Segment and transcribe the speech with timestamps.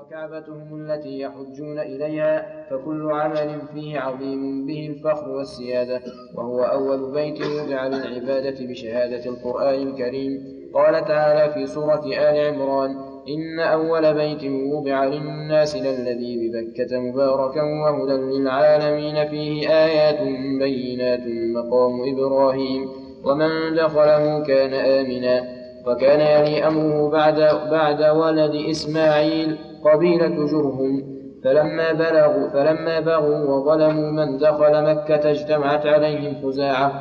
[0.00, 6.00] وكعبتهم التي يحجون إليها فكل عمل فيه عظيم به الفخر والسيادة.
[6.34, 10.60] وهو أول بيت وضع للعبادة بشهادة القرآن الكريم.
[10.74, 12.96] قال تعالى في سورة آل عمران
[13.28, 20.20] إن أول بيت وضع للناس للذي ببكة مباركا وهدى للعالمين فيه آيات
[20.58, 21.22] بينات
[21.56, 22.88] مقام إبراهيم.
[23.24, 25.60] ومن دخله كان آمنا.
[25.86, 27.38] وكان يلي أمره بعد,
[27.70, 36.34] بعد ولد إسماعيل قبيلة جرهم فلما بلغوا فلما بغوا وظلموا من دخل مكة اجتمعت عليهم
[36.42, 36.92] خزاعة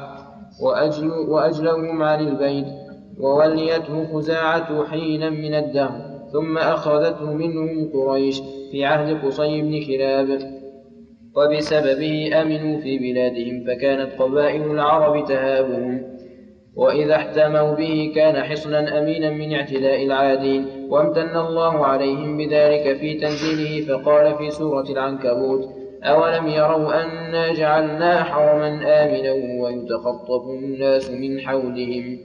[0.63, 2.65] وأجلوا وأجلوهم عن البيت
[3.19, 10.59] ووليته خزاعة حينا من الدهر ثم أخذته منهم قريش في عهد قصي بن كلاب.
[11.35, 16.01] وبسببه أمنوا في بلادهم فكانت قبائل العرب تهابهم
[16.75, 20.78] وإذا احتموا به كان حصنا أمينا من اعتداء العادين.
[20.89, 25.69] وامتن الله عليهم بذلك في تنزيله فقال في سورة العنكبوت
[26.03, 29.31] أولم يروا أنا جعلنا حرما آمنا
[29.61, 32.17] ويتخطف الناس من حولهم.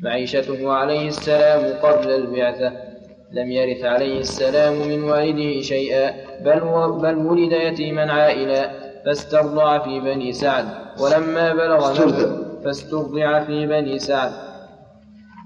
[0.00, 2.72] معيشته عليه السلام قبل البعثة.
[3.32, 6.10] لم يرث عليه السلام من والده شيئا
[6.44, 6.60] بل,
[7.02, 8.70] بل ولد يتيما عائلا
[9.04, 10.64] فاسترضع في بني سعد.
[11.00, 11.94] ولما بلغ
[12.64, 14.47] فاسترضع في بني سعد.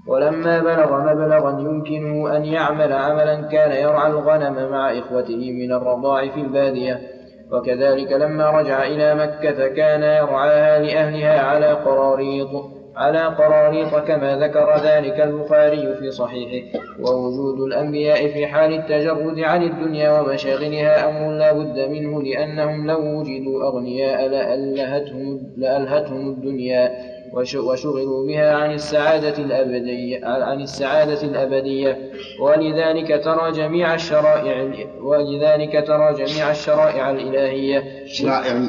[0.07, 6.41] ولما بلغ مبلغا يمكنه أن يعمل عملا كان يرعى الغنم مع إخوته من الرضاع في
[6.41, 7.01] البادية.
[7.51, 12.49] وكذلك لما رجع إلى مكة كان يرعاها لأهلها على قراريط
[12.95, 16.79] على قراريط كما ذكر ذلك البخاري في صحيحه.
[16.99, 23.63] ووجود الأنبياء في حال التجرد عن الدنيا ومشاغلها أمر لا بد منه لأنهم لو وجدوا
[23.63, 26.91] أغنياء لألهتهم, لألهتهم الدنيا.
[27.33, 32.11] وشغلوا بها عن السعادة الأبدية عن السعادة الأبدية.
[32.39, 38.05] ولذلك ترى جميع الشرائع ولذلك ترى جميع الشرائع الإلهية.
[38.05, 38.61] شرائع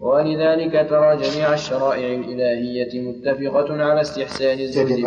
[0.00, 4.98] ولذلك ترى جميع الشرائع الإلهية متفقة على استحسان الزهد.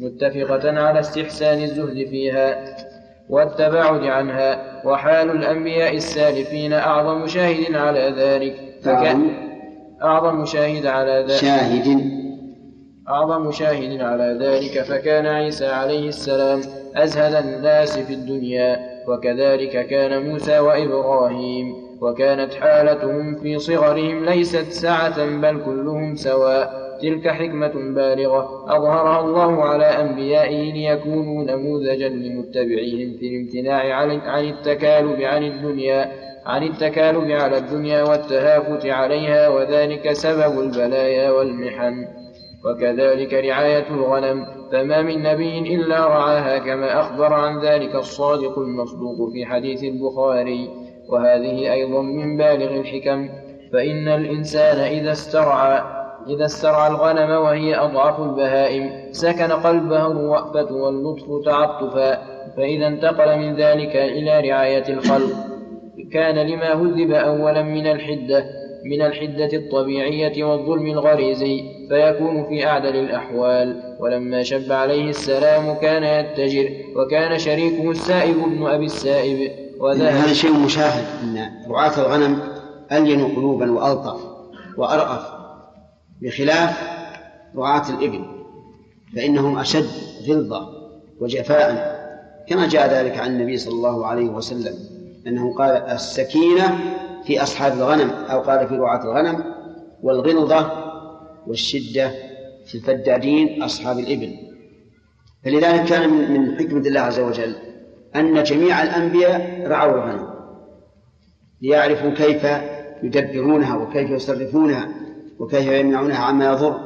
[0.00, 0.80] متفقة.
[0.80, 2.76] على استحسان الزهد فيها
[3.28, 4.82] والتباعد عنها.
[4.86, 8.54] وحال الأنبياء السالفين أعظم شاهد على ذلك.
[8.82, 9.43] فكان
[10.04, 12.00] أعظم شاهد على ذلك شاهد.
[13.08, 16.60] أعظم شاهد على ذلك فكان عيسى عليه السلام
[16.96, 25.64] أزهد الناس في الدنيا وكذلك كان موسى وإبراهيم وكانت حالتهم في صغرهم ليست سعة بل
[25.64, 26.84] كلهم سواء.
[27.02, 33.94] تلك حكمة بالغة أظهرها الله على أنبيائه ليكونوا نموذجا لمتبعيهم في الامتناع
[34.26, 36.12] عن التكالب عن الدنيا.
[36.46, 42.06] عن التكالب على الدنيا والتهافت عليها وذلك سبب البلايا والمحن.
[42.64, 49.46] وكذلك رعاية الغنم فما من نبي إلا رعاها كما أخبر عن ذلك الصادق المصدوق في
[49.46, 50.70] حديث البخاري.
[51.08, 53.28] وهذه أيضا من بالغ الحكم.
[53.72, 55.82] فإن الإنسان إذا استرعى
[56.28, 62.18] إذا استرعى الغنم وهي أضعف البهائم سكن قلبه الرأفة واللطف تعطفا
[62.56, 65.53] فإذا انتقل من ذلك إلى رعاية الخلق
[66.12, 68.44] كان لما هذب أولا من الحدة
[68.84, 73.96] من الحدة الطبيعية والظلم الغريزي فيكون في أعدل الأحوال.
[74.00, 79.50] ولما شب عليه السلام كان يتجر وكان شريكه السائب ابن أبي السائب
[79.82, 82.38] هذا شيء مشاهد أن رعاة الغنم
[82.92, 84.20] ألين قلوبا وألطف
[84.76, 85.26] وأرأف
[86.22, 86.82] بخلاف
[87.56, 88.24] رعاة الإبل
[89.16, 89.86] فإنهم أشد
[90.28, 90.68] غلظة
[91.20, 91.94] وجفاء
[92.48, 94.74] كما جاء ذلك عن النبي صلى الله عليه وسلم.
[95.26, 96.78] أنه قال السكينة
[97.26, 99.44] في أصحاب الغنم أو قال في رعاة الغنم
[100.02, 100.84] والغلظة
[101.46, 102.10] والشدة
[102.66, 104.36] في الفدادين أصحاب الإبل.
[105.44, 107.54] فلذلك كان من حكمة الله عز وجل
[108.16, 110.34] أن جميع الأنبياء رعوا الغنم
[111.62, 112.46] ليعرفوا كيف
[113.02, 114.88] يدبرونها وكيف يصرفونها
[115.38, 116.80] وكيف يمنعونها عما يضر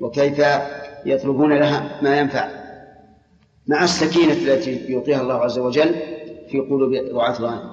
[0.00, 0.42] وكيف
[1.06, 2.48] يطلبون لها ما ينفع.
[3.66, 5.94] مع السكينة التي يعطيها الله عز وجل
[6.48, 7.71] في قلوب رعاة الغنم.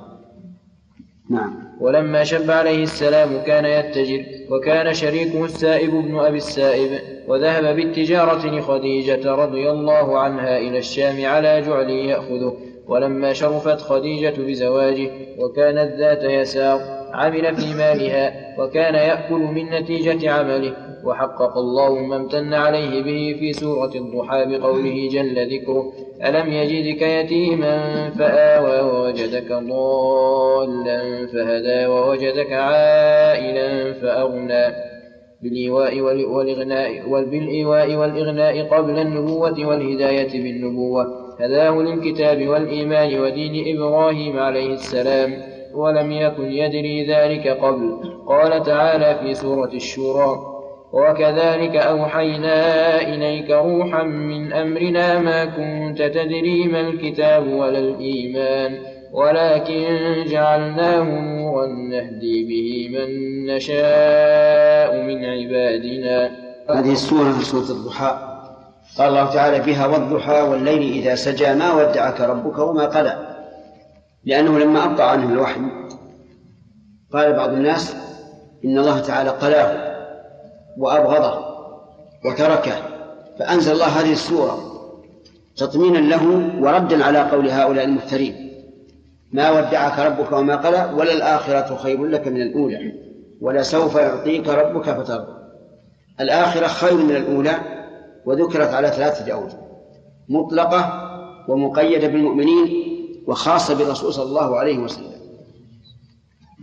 [1.30, 1.54] نعم.
[1.80, 9.36] ولما شب عليه السلام كان يتجر وكان شريكه السائب بن أبي السائب وذهب بالتجارة لخديجة
[9.36, 12.58] رضي الله عنها إلى الشام على جعل يأخذه.
[12.88, 15.10] ولما شرفت خديجة بزواجه
[15.40, 16.80] وكانت ذات يسار
[17.14, 20.76] عمل في مالها وكان يأكل من نتيجة عمله.
[21.04, 25.94] وحقق الله ما امتن عليه به في سورة الضحى بقوله جل ذكره
[26.26, 34.76] ألم يجدك يتيما فآوى ووجدك ضالا فهدى ووجدك عائلا فأغنى
[35.42, 41.06] بالإيواء والإغناء بالإيواء والإغناء قبل النبوة والهداية بالنبوة.
[41.40, 45.34] هداه للكتاب والإيمان ودين إبراهيم عليه السلام.
[45.74, 47.92] ولم يكن يدري ذلك قبل.
[48.28, 50.59] قال تعالى في سورة الشورى
[50.94, 58.80] وكذلك أوحينا إليك روحا من أمرنا ما كنت تدري ما الكتاب ولا الإيمان
[59.14, 66.32] ولكن جعلناه نورا نهدي به من نشاء من عبادنا.
[66.70, 68.18] هذه السورة في سورة الضحى.
[68.98, 73.36] قال الله تعالى فيها والضحى والليل إذا سجى ما ودعك ربك وما قلى.
[74.26, 75.62] لأنه لما أبطأ عنه الوحي
[77.14, 77.96] قال بعض الناس
[78.66, 79.99] إن الله تعالى قلاه.
[80.80, 81.50] وأبغضه
[82.26, 82.76] وتركه
[83.40, 84.60] فأنزل الله هذه السورة
[85.58, 88.50] تطمينا له وردا على قول هؤلاء المفترين
[89.32, 92.94] ما ودعك ربك وما قلى ولا الآخرة خير لك من الأولى
[93.42, 95.34] ولسوف يعطيك ربك فترضى.
[96.20, 97.56] الآخرة خير من الأولى
[98.26, 99.58] وذكرت على ثلاثة أوجه
[100.30, 101.10] مطلقة
[101.48, 102.86] ومقيدة بالمؤمنين
[103.28, 105.12] وخاصة بالرسول صلى الله عليه وسلم.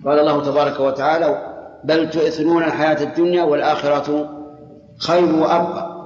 [0.04, 1.55] قال الله تبارك وتعالى
[1.86, 4.30] بل تؤثرون الحياة الدنيا والآخرة
[4.98, 5.96] خير وأبقى.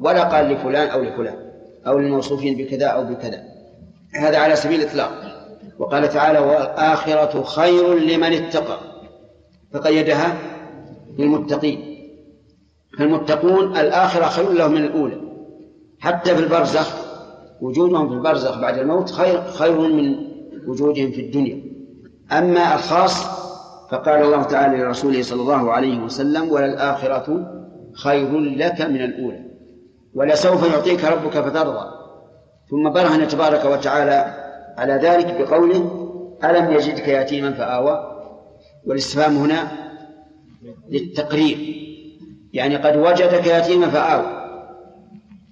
[0.00, 1.36] ولا قال لفلان أو لفلان
[1.86, 3.42] أو للموصوفين بكذا أو بكذا.
[4.14, 5.10] هذا على سبيل الإطلاق.
[5.78, 8.78] وقال تعالى والآخرة خير لمن اتقى.
[9.72, 10.36] فقيدها
[11.18, 11.98] للمتقين.
[12.98, 15.20] فالمتقون الآخرة خير لهم من الأولى.
[16.00, 16.94] حتى في البرزخ
[17.60, 20.16] وجودهم في البرزخ بعد الموت خير خير من
[20.66, 21.62] وجودهم في الدنيا.
[22.32, 23.47] أما الخاص
[23.90, 27.54] فقال الله تعالى لرسوله صلى الله عليه وسلم وللآخرة
[27.94, 29.44] خير لك من الأولى
[30.14, 31.88] ولسوف يعطيك ربك فترضى.
[32.70, 34.34] ثم برهن تبارك وتعالى
[34.78, 36.08] على ذلك بقوله
[36.44, 38.18] ألم يجدك يتيما فآوى؟
[38.86, 39.68] والاستفهام هنا
[40.88, 41.58] للتقرير
[42.52, 44.38] يعني قد وجدك يتيما فآوى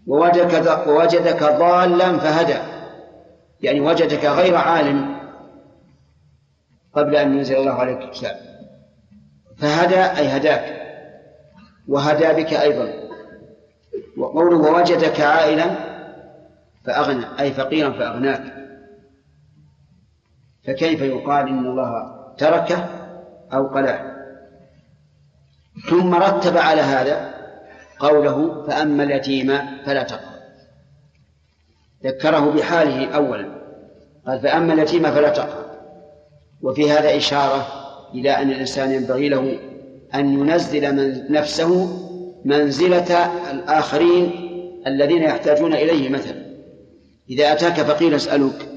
[0.06, 2.58] ووجدك ووجدك ضالا فهدى
[3.60, 5.15] يعني وجدك غير عالم
[6.96, 8.36] قبل أن ينزل الله عليك الكتاب.
[9.58, 10.76] فهدى أي هداك
[11.88, 12.92] وهدى بك أيضا.
[14.16, 15.64] وقوله ووجدك عائلا
[16.84, 18.42] فأغنى أي فقيرا فأغناك.
[20.66, 22.88] فكيف يقال إن الله تركه
[23.52, 24.16] أو قلعه
[25.90, 27.34] ثم رتب على هذا
[27.98, 30.36] قوله فأما اليتيم فلا تقهر.
[32.04, 33.48] ذكره بحاله أولا
[34.26, 35.75] قال فأما اليتيم فلا تقهر.
[36.62, 37.66] وفي هذا إشارة
[38.14, 39.58] إلى أن الإنسان ينبغي له
[40.14, 42.02] أن ينزل من نفسه
[42.44, 44.30] منزلة الآخرين
[44.86, 46.46] الذين يحتاجون إليه مثلا.
[47.30, 48.68] إذا أتاك فقير يسألك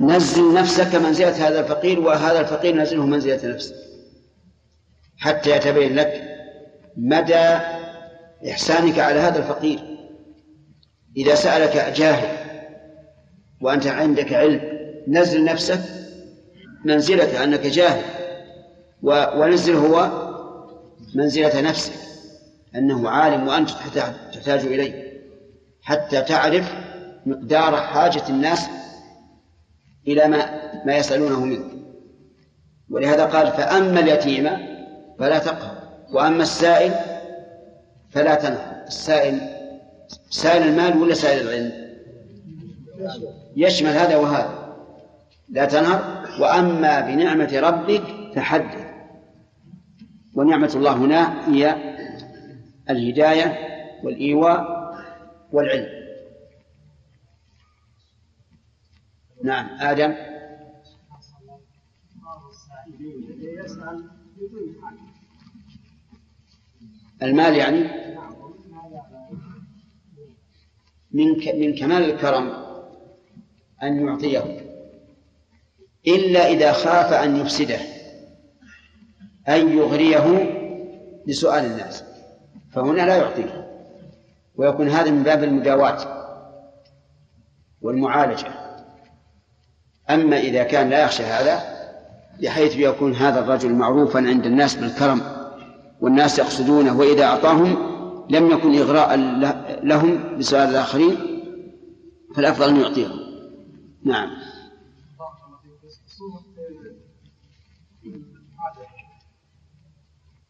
[0.00, 3.74] نزل نفسك منزلة هذا الفقير وهذا الفقير نزله منزلة نفسه
[5.18, 6.22] حتى يتبين لك
[6.96, 7.58] مدى
[8.50, 9.78] إحسانك على هذا الفقير.
[11.16, 12.36] إذا سألك جاهل
[13.60, 14.60] وأنت عندك علم
[15.08, 15.80] نزل نفسك
[16.84, 18.04] منزلة أنك جاهل.
[19.02, 20.10] ونزل هو
[21.14, 21.92] منزلة نفسك
[22.74, 23.70] أنه عالم وأنت
[24.32, 25.06] تحتاج إليه.
[25.82, 26.72] حتى تعرف
[27.26, 28.66] مقدار حاجة الناس
[30.08, 31.72] إلى ما ما يسألونه منك.
[32.90, 34.50] ولهذا قال فأما اليتيم
[35.18, 35.76] فلا تقهر
[36.12, 36.94] وأما السائل
[38.10, 38.84] فلا تنهر.
[38.86, 39.40] السائل
[40.30, 41.72] سائل المال ولا سائل العلم؟
[43.56, 44.55] يشمل هذا وهذا.
[45.48, 46.26] لا تنهر.
[46.40, 48.86] وأما بنعمة ربك فحدث.
[50.34, 51.76] ونعمة الله هنا هي
[52.90, 53.58] الهداية
[54.02, 54.76] والإيواء
[55.52, 55.88] والعلم.
[59.44, 60.14] نعم آدم.
[67.22, 68.06] المال يعني؟
[71.12, 71.28] من
[71.60, 72.52] من كمال الكرم
[73.82, 74.75] أن يعطيه.
[76.08, 77.78] إلا إذا خاف أن يفسده
[79.48, 80.52] أن يغريه
[81.26, 82.04] لسؤال الناس
[82.72, 83.66] فهنا لا يعطيه
[84.56, 85.98] ويكون هذا من باب المداواة
[87.82, 88.48] والمعالجة.
[90.10, 91.76] أما إذا كان لا يخشى هذا
[92.42, 95.20] بحيث يكون هذا الرجل معروفا عند الناس بالكرم
[96.00, 97.96] والناس يقصدونه وإذا أعطاهم
[98.30, 99.16] لم يكن إغراء
[99.82, 101.16] لهم بسؤال الآخرين
[102.36, 103.18] فالأفضل أن يعطيهم.
[104.04, 104.30] نعم.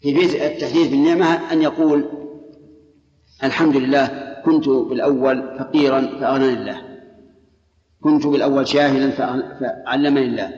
[0.01, 2.09] في التحديث بالنعمة أن يقول
[3.45, 6.83] الحمد لله كنت بالأول فقيرا فأغناني الله.
[8.01, 10.53] كنت بالأول جاهلا فعلمني الله.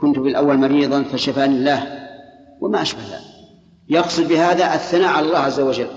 [0.00, 2.08] كنت بالأول مريضا فشفاني الله.
[2.60, 3.24] وما أشبه ذلك.
[3.88, 5.90] يقصد بهذا الثناء على الله عز وجل.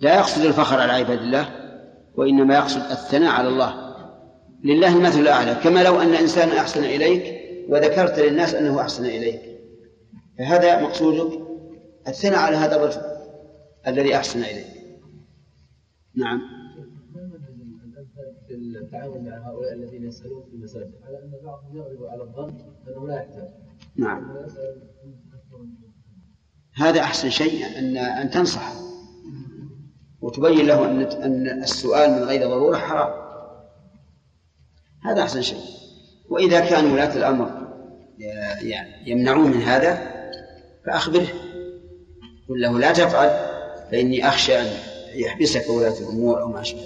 [0.00, 1.48] لا يقصد الفخر على عباد الله
[2.16, 3.85] وإنما يقصد الثناء على الله.
[4.64, 7.36] لله المثل الأعلى كما لو أن إنسانا أحسن إليك
[7.68, 9.40] وذكرت للناس أنه أحسن إليك.
[10.38, 11.46] فهذا مقصودك؟
[12.08, 13.00] الثناء على هذا الرجل
[13.86, 14.66] الذي أحسن إليك.
[16.14, 16.40] نعم.
[18.50, 22.54] التعامل مع هؤلاء الذين يسألون في المساجد على أن بعضهم يغلب على الظن
[22.88, 23.48] أنه لا يحتاج
[23.96, 24.36] نعم.
[26.74, 28.86] هذا أحسن شيء أن أن تنصحه.
[30.20, 33.25] وتبين له أن أن السؤال من غير ضرورة حرام.
[35.06, 35.58] هذا أحسن شيء.
[36.30, 37.50] وإذا كان ولاة الأمر
[38.62, 39.98] يعني يمنعون من هذا
[40.86, 41.26] فأخبره.
[42.48, 43.30] قل له لا تفعل
[43.90, 44.66] فإني أخشى أن
[45.14, 46.80] يحبسك ولاة الأمور أو ما أشبه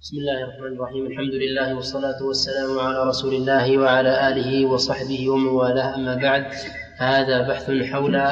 [0.00, 1.06] بسم الله الرحمن الرحيم.
[1.06, 5.94] الحمد لله والصلاة والسلام على رسول الله وعلى آله وصحبه ومن والاه.
[5.94, 6.46] أما بعد
[6.98, 8.22] هذا بحث حول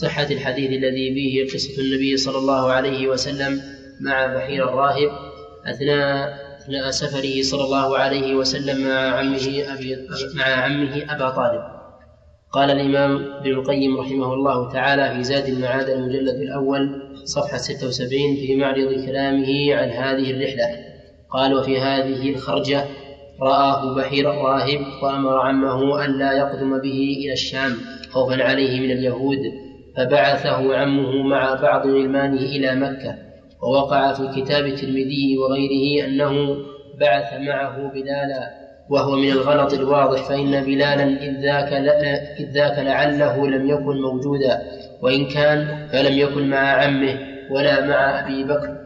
[0.00, 3.62] صحة الحديث الذي فيه قصة النبي صلى الله عليه وسلم
[4.00, 5.10] مع بحير الراهب
[5.66, 9.96] أثناء أثناء سفره صلى الله عليه وسلم مع عمه أبي
[10.34, 11.62] مع عمه أبا طالب.
[12.52, 18.56] قال الإمام ابن القيم رحمه الله تعالى في زاد المعاد المجلد الأول صفحة 76 في
[18.56, 20.66] معرض كلامه عن هذه الرحلة.
[21.30, 22.84] قال وفي هذه الخرجة
[23.42, 27.72] رآه بحير الراهب وأمر عمه أن لا يقدم به إلى الشام
[28.10, 29.38] خوفا عليه من اليهود
[29.96, 33.29] فبعثه عمه مع بعض غلمانه إلى مكة.
[33.62, 36.56] ووقع في كتاب الترمذي وغيره أنه
[37.00, 38.50] بعث معه بلالا
[38.90, 41.72] وهو من الغلط الواضح فإن بلالا إذ ذاك,
[42.40, 44.62] إذ ذاك لعله لم يكن موجودا
[45.02, 47.18] وإن كان فلم يكن مع عمه
[47.50, 48.76] ولا مع أبي بكر.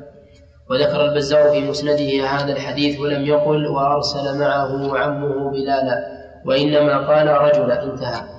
[0.70, 6.04] وذكر البزار في مسنده هذا الحديث ولم يقل وأرسل معه عمه بلالا
[6.46, 8.33] وإنما قال رجل انتهى.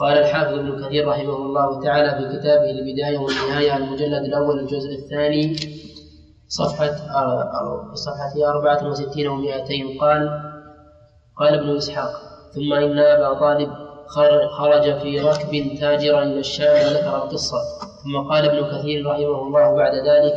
[0.00, 5.56] قال الحافظ ابن كثير رحمه الله تعالى في كتابه البداية والنهاية المجلد الأول الجزء الثاني
[6.48, 6.96] صفحة
[7.94, 10.42] صفحة أربعة وستين ومائتين قال
[11.36, 12.10] قال ابن إسحاق
[12.54, 13.70] ثم إن أبا طالب
[14.58, 17.58] خرج في ركب تاجرا إلى الشام وذكر القصة.
[18.04, 20.34] ثم قال ابن كثير رحمه الله بعد ذلك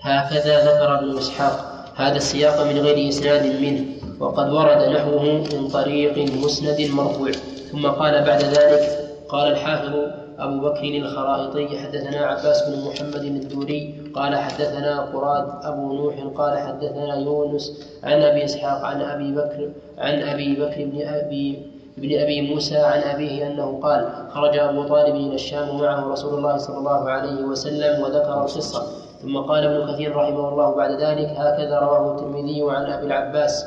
[0.00, 3.84] هكذا ذكر ابن إسحاق هذا السياق من غير إسناد منه
[4.20, 7.30] وقد ورد نحوه من طريق مسند مرفوع.
[7.72, 9.94] ثم قال بعد ذلك قال الحافظ
[10.38, 17.14] أبو بكر الخرائطي حدثنا عباس بن محمد الدوري قال حدثنا قراد أبو نوح قال حدثنا
[17.14, 21.58] يونس عن أبي إسحاق عن أبي بكر عن أبي بكر بن أبي
[21.96, 26.56] بن أبي موسى عن أبيه أنه قال خرج أبو طالب إلى الشام معه رسول الله
[26.56, 28.82] صلى الله عليه وسلم وذكر القصة.
[29.22, 33.64] ثم قال ابن كثير رحمه الله بعد ذلك هكذا رواه الترمذي عن أبي العباس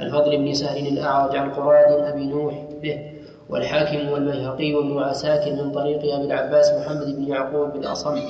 [0.00, 3.15] الفضل بن سهل الأعرج عن قراد أبي نوح به.
[3.50, 8.20] والحاكم والبيهقي وابن عساكر من طريق أبي العباس محمد بن يعقوب بن أصم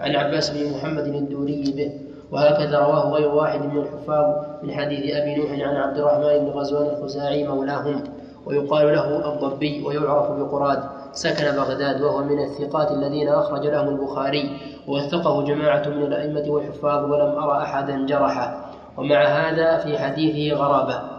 [0.00, 1.92] عن عباس بن محمد الدوري به.
[2.32, 4.24] وهكذا رواه غير واحد من الحفاظ
[4.62, 8.04] من حديث أبي نوح عن عبد الرحمن بن غزوان الخزاعي مولاهم.
[8.46, 10.82] ويقال له الضبي ويعرف بقراد.
[11.12, 14.50] سكن بغداد وهو من الثقات الذين أخرج لهم البخاري.
[14.88, 18.70] ووثقه جماعة من الأئمة والحفاظ ولم أرى أحدا جرحه.
[18.98, 21.13] ومع هذا في حديثه غرابة.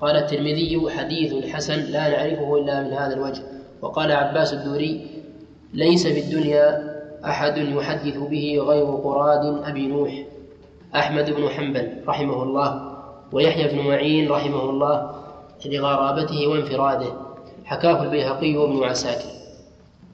[0.00, 3.42] قال الترمذي حديث حسن لا نعرفه إلا من هذا الوجه.
[3.82, 5.06] وقال عباس الدوري
[5.74, 6.90] ليس في الدنيا
[7.24, 10.24] أحد يحدث به غير قراد أبي نوح
[10.94, 12.96] أحمد بن حنبل رحمه الله
[13.32, 15.14] ويحيى بن معين رحمه الله
[15.66, 17.12] لغرابته وانفراده.
[17.64, 19.30] حكاه البيهقي وابن عساكر.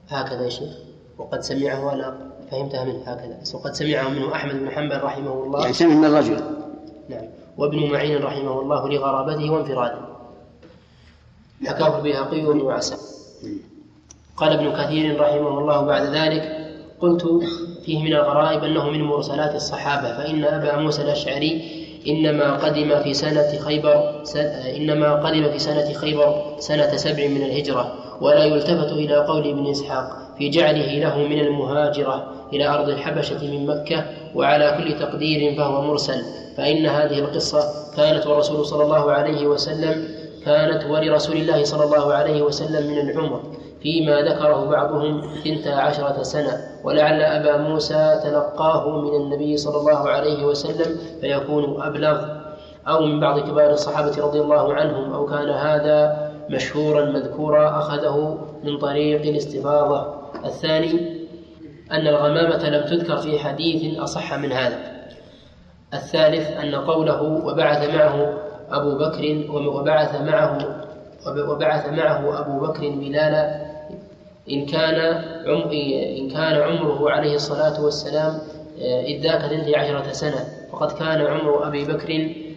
[0.09, 0.73] هكذا يا شيخ.
[1.17, 2.17] وقد سمعه أنا
[2.51, 3.39] فهمتها منه هكذا.
[3.53, 5.61] وقد سمعه منه أحمد بن حنبل رحمه الله.
[5.61, 6.41] يعني سمع من الرجل.
[7.57, 9.99] وابن معين رحمه الله لغرابته وانفراده.
[11.67, 12.95] حكاه البيهقي وابن عسى.
[14.37, 16.43] قال ابن كثير رحمه الله بعد ذلك
[16.99, 17.25] قلت
[17.85, 23.59] فيه من الغرائب أنه من مرسلات الصحابة فإن أبا موسى الأشعري إنما قدم في سنة
[23.59, 24.23] خيبر
[24.77, 30.26] إنما قدم في سنة خيبر سنة سبع من الهجرة ولا يلتفت إلى قول ابن إسحاق.
[30.37, 36.21] في جعله له من المهاجرة إلى أرض الحبشة من مكة وعلى كل تقدير فهو مرسل.
[36.57, 37.59] فإن هذه القصة
[37.97, 40.07] كانت والرسول صلى الله عليه وسلم
[40.45, 43.41] كانت ولرسول الله صلى الله عليه وسلم من العمر
[43.83, 46.57] فيما ذكره بعضهم ثنتا عشرة سنة.
[46.83, 52.25] ولعل أبا موسى تلقاه من النبي صلى الله عليه وسلم فيكون أبلغ.
[52.87, 58.77] أو من بعض كبار الصحابة رضي الله عنهم أو كان هذا مشهورا مذكورا أخذه من
[58.77, 60.16] طريق الاستفاضة.
[60.45, 61.17] الثاني
[61.91, 64.97] أن الغمامة لم تذكر في حديث أصح من هذا.
[65.93, 68.33] الثالث أن قوله وبعث معه
[68.71, 70.57] أبو بكر وبعث معه
[71.49, 73.67] وبعث معه أبو بكر بلالا
[74.51, 74.95] إن كان
[76.17, 78.39] إن كان عمره عليه الصلاة والسلام
[78.81, 82.09] إذ ذاك اثنتي عشرة سنة وقد كان عمر أبي بكر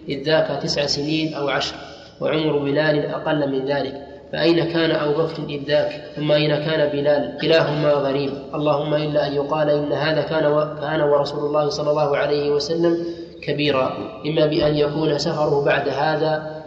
[0.09, 1.77] إذ ذاك تسع سنين أو عشر
[2.21, 4.10] وعمر بلال أقل من ذلك.
[4.33, 8.33] فأين كان أبو بكر إذ ذاك ثم أين كان بلال؟ كلاهما غريب.
[8.55, 10.43] اللهم إلا أن يقال إن هذا كان.
[10.81, 13.05] كان ورسول الله صلى الله عليه وسلم
[13.43, 13.93] كبيرا.
[14.27, 16.63] إما بأن يكون سفره بعد هذا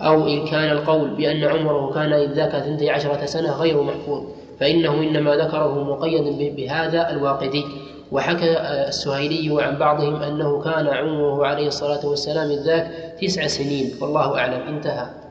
[0.00, 4.22] أو إن كان القول بأن عمره كان إذ ذاك ثنتي عشرة سنة غير محفوظ.
[4.60, 7.64] فإنه إنما ذكره مقيدا بهذا الواقدي.
[8.12, 8.56] وحكى
[8.88, 12.90] السهيلي عن بعضهم أنه كان عمره عليه الصلاة والسلام إذ ذاك
[13.22, 13.94] تسع سنين.
[14.00, 14.62] والله أعلم.
[14.68, 15.21] انتهى.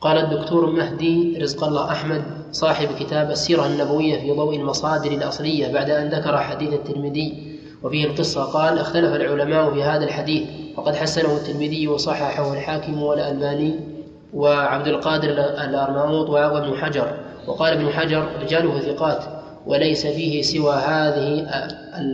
[0.00, 2.22] قال الدكتور مهدي رزق الله أحمد
[2.52, 7.56] صاحب كتاب السيرة النبوية في ضوء المصادر الأصلية بعد أن ذكر حديث الترمذي.
[7.82, 10.42] وفيه القصة قال اختلف العلماء في هذا الحديث
[10.76, 13.74] وقد حسنه الترمذي وصححه الحاكم والألباني
[14.34, 15.30] وعبد القادر
[15.64, 17.16] الأرناؤوط وابن حجر.
[17.46, 19.24] وقال ابن حجر رجاله ثقات
[19.66, 21.46] وليس فيه سوى هذه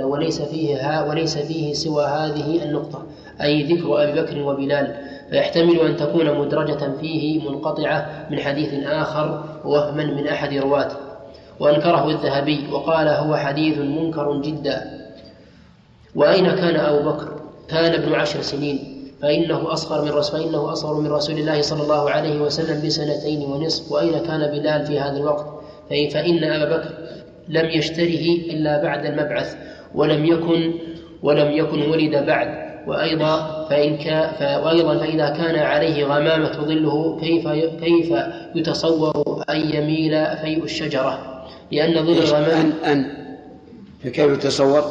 [0.02, 3.02] وليس فيه وليس فيه سوى هذه النقطة
[3.42, 5.11] أي ذكر أبي بكر وبلال.
[5.32, 10.96] فيحتمل أن تكون مدرجة فيه منقطعة من حديث آخر وهما من أحد رواته
[11.60, 15.00] وأنكره الذهبي وقال هو حديث منكر جدا.
[16.14, 19.08] وأين كان أبو بكر؟ كان ابن عشر سنين.
[19.22, 23.92] فإنه أصغر من رسول فإنه أصغر من رسول الله صلى الله عليه وسلم بسنتين ونصف.
[23.92, 25.46] وأين كان بلال في هذا الوقت؟
[25.88, 26.90] فإن أبا بكر
[27.48, 29.56] لم يشتره إلا بعد المبعث
[29.94, 30.74] ولم يكن
[31.22, 32.71] ولم يكن ولد بعد.
[32.86, 37.48] وأيضا فإن كان وأيضا فإذا كان عليه غمامة تظله كيف
[37.84, 38.14] كيف
[38.54, 41.18] يتصور أن يميل فيء الشجرة؟
[41.72, 43.06] لأن ظل الغمام أن أن.
[44.04, 44.82] فكيف يتصور؟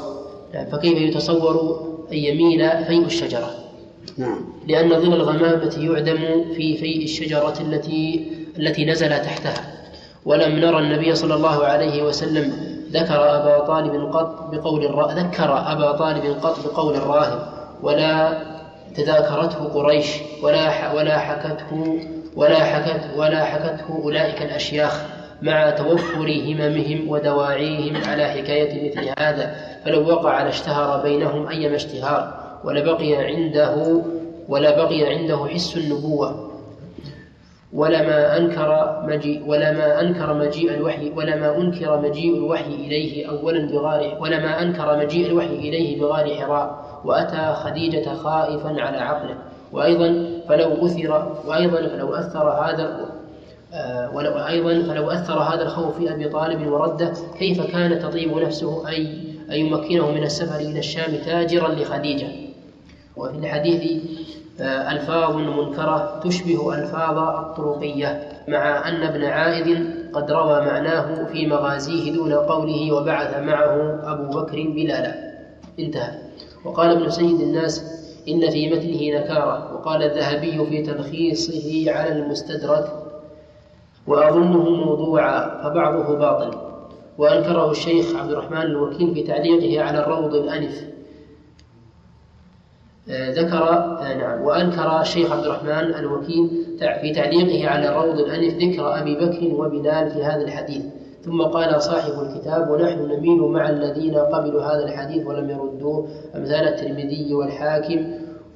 [0.71, 1.81] فكيف يتصور
[2.11, 3.49] أن يميل فيء الشجرة؟
[4.17, 4.39] نعم.
[4.67, 8.27] لأن ظل الغمامة يعدم في فيء الشجرة التي
[8.59, 9.73] التي نزل تحتها.
[10.25, 12.53] ولم نرى النبي صلى الله عليه وسلم
[12.91, 15.13] ذكر أبا طالب قط بقول الرا...
[15.13, 17.50] ذكر أبا طالب قط بقول الراهب.
[17.83, 18.37] ولا
[18.95, 20.07] تذاكرته قريش
[20.43, 21.99] ولا ولا حكته
[22.35, 25.01] ولا حكت ولا حكته أولئك الأشياخ
[25.41, 29.55] مع توفر هممهم ودواعيهم على حكاية مثل هذا.
[29.85, 34.01] فلو وقع لاشتهر بينهم أيما اشتهار ولبقي عنده
[34.49, 36.51] ولبقي عنده حس النبوة
[37.73, 44.61] ولما أنكر مجيء ولما أنكر مجيء الوحي ولما أنكر مجيء الوحي إليه أولا بغار ولما
[44.61, 46.90] أنكر مجيء الوحي إليه بغار حراء.
[47.05, 49.35] وأتى خديجة خائفا على عقله.
[49.71, 53.09] وأيضا فلو أثر وأيضا فلو أثر هذا
[53.73, 58.89] آه، ولو أيضا فلو أثر هذا الخوف في أبي طالب ورده كيف كان تطيب نفسه؟
[58.89, 59.07] أي
[59.51, 62.27] أن يمكنه من السفر إلى الشام تاجرا لخديجة.
[63.17, 64.03] وفي الحديث
[64.61, 69.77] آه، ألفاظ منكرة تشبه ألفاظ الطرقية مع أن ابن عائذ
[70.13, 75.15] قد روى معناه في مغازيه دون قوله وبعث معه أبو بكر بلالا.
[75.79, 76.30] انتهى.
[76.65, 83.01] وقال ابن سيد الناس إن في متنه نكارة وقال الذهبي في تلخيصه على المستدرك
[84.07, 86.57] وأظنه موضوعا فبعضه باطل
[87.17, 90.83] وأنكره الشيخ عبد الرحمن الوكيل في تعليقه على الروض الأنف.
[93.09, 96.49] آه، ذكر آه، نعم وأنكر الشيخ عبد الرحمن الوكيل
[97.01, 100.85] في تعليقه على الروض الأنف ذكر أبي بكر وبلال في هذا الحديث.
[101.25, 107.33] ثم قال صاحب الكتاب ونحن نميل مع الذين قبلوا هذا الحديث ولم يردوه أمثال الترمذي
[107.33, 108.05] والحاكم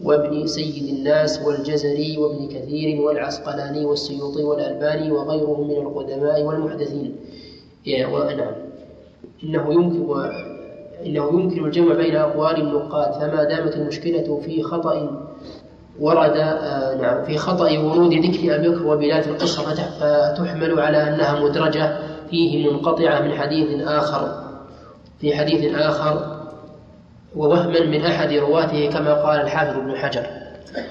[0.04, 7.16] وابن سيد الناس والجزري وابن كثير والعسقلاني والسيوطي والألباني وغيرهم من القدماء والمحدثين.
[8.38, 8.52] نعم.
[9.44, 10.32] إنه يمكن
[11.06, 15.26] إنه يمكن الجمع بين أقوال النقاد فما دامت المشكلة في خطأ
[16.00, 21.40] ورد آه، نعم في خطأ ورود ذكر أبي بكر وبلال في القصة فتحمل على أنها
[21.40, 22.15] مدرجة.
[22.30, 24.44] فيه منقطعة من حديث آخر
[25.22, 26.42] في حديث آخر
[27.36, 30.26] ووهما من أحد رواته كما قال الحافظ ابن حجر.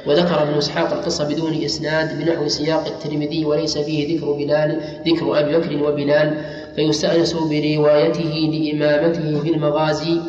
[0.06, 5.58] وذكر ابن إسحاق القصة بدون إسناد بنحو سياق الترمذي وليس فيه ذكر بلال ذكر أبي
[5.58, 6.44] بكر وبلال
[6.76, 10.20] فيستأنس بروايته لإمامته في المغازي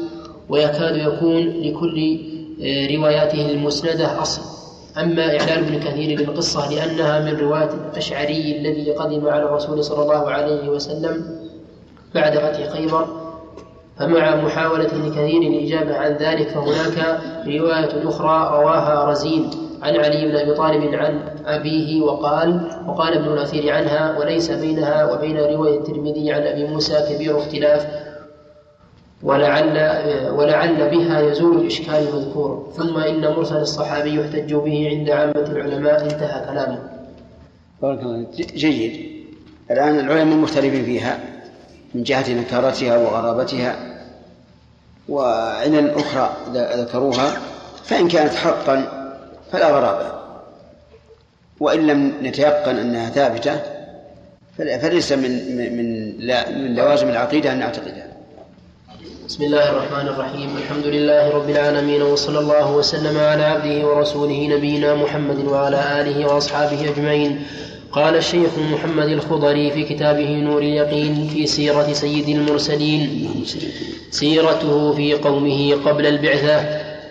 [0.50, 2.20] ويكاد يكون لكل
[2.64, 4.55] آه، رواياته المسندة أصل.
[4.98, 10.32] أما إعلان ابن كثير للقصه لأنها من رواية الأشعري الذي قدم على الرسول صلى الله
[10.32, 11.40] عليه وسلم
[12.16, 13.08] بعد فتح خيبر
[14.00, 19.50] فمع محاولة ابن كثير الإجابة عن ذلك فهناك رواية أخرى رواها رزين
[19.82, 25.38] عن علي بن أبي طالب عن أبيه وقال وقال ابن الأثير عنها وليس بينها وبين
[25.38, 28.05] رواية الترمذي عن أبي موسى كبير اختلاف
[29.26, 29.78] ولعل
[30.32, 32.74] ولعل بها يزول الإشكال المذكور.
[32.78, 36.80] ثم إن مرسل الصحابي يحتج به عند عامة العلماء انتهى كلامه.
[37.82, 39.26] بارك الله جيد.
[39.72, 41.20] الآن العلماء مختلفين فيها
[41.96, 43.76] من جهة نكارتها وغرابتها.
[45.10, 47.38] وعلل أخرى ذكروها
[47.84, 48.76] فإن كانت حقا
[49.52, 50.12] فلا غرابة.
[51.60, 53.62] وإن لم نتيقن أنها ثابتة
[54.58, 55.78] فليس من من
[56.64, 58.15] من لوازم العقيدة أن نعتقدها.
[59.28, 60.58] بسم الله الرحمن الرحيم.
[60.58, 66.90] الحمد لله رب العالمين وصلى الله وسلم على عبده ورسوله نبينا محمد وعلى آله وأصحابه
[66.90, 67.44] أجمعين.
[67.92, 73.30] قال الشيخ محمد الخضري في كتابه نور اليقين في سيرة سيد المرسلين.
[74.12, 76.60] سيرته في قومه قبل البعثة.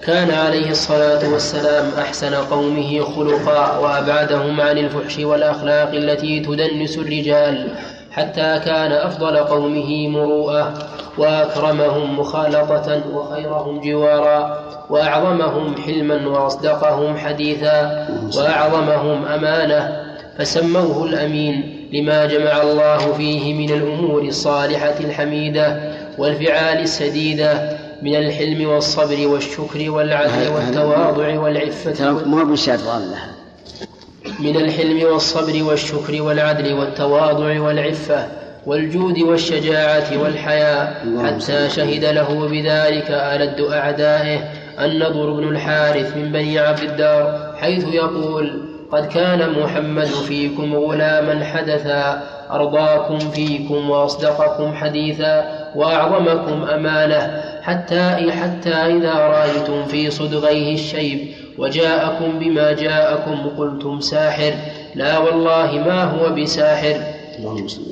[0.07, 7.68] كان عليه الصلاة والسلام أحسن قومه خلقا وأبعدهم عن الفحش والأخلاق التي تدنس الرجال.
[8.14, 10.74] حتى كان أفضل قومه مروءة
[11.18, 20.05] وأكرمهم مخالطة وخيرهم جوارا وأعظمهم حلما وأصدقهم حديثا وأعظمهم أمانة
[20.38, 29.27] فسموه الأمين لما جمع الله فيه من الأمور الصالحة الحميدة والفعال السديدة من الحلم والصبر
[29.29, 33.18] والشكر والعدل والتواضع والعفة ما بشهادة الله
[34.38, 38.27] من الحلم والصبر والشكر والعدل والتواضع والعفة
[38.66, 44.38] والجود والشجاعة والحياء حتى شهد له بذلك ألد أعدائه
[44.81, 52.23] النضر بن الحارث من بني عبد الدار حيث يقول قد كان محمد فيكم غلاما حدثا
[52.51, 62.73] أرضاكم فيكم وأصدقكم حديثا وأعظمكم أمانة حتى حتى إذا رأيتم في صدغيه الشيب وجاءكم بما
[62.73, 64.53] جاءكم قلتم ساحر
[64.95, 66.97] لا والله ما هو بساحر.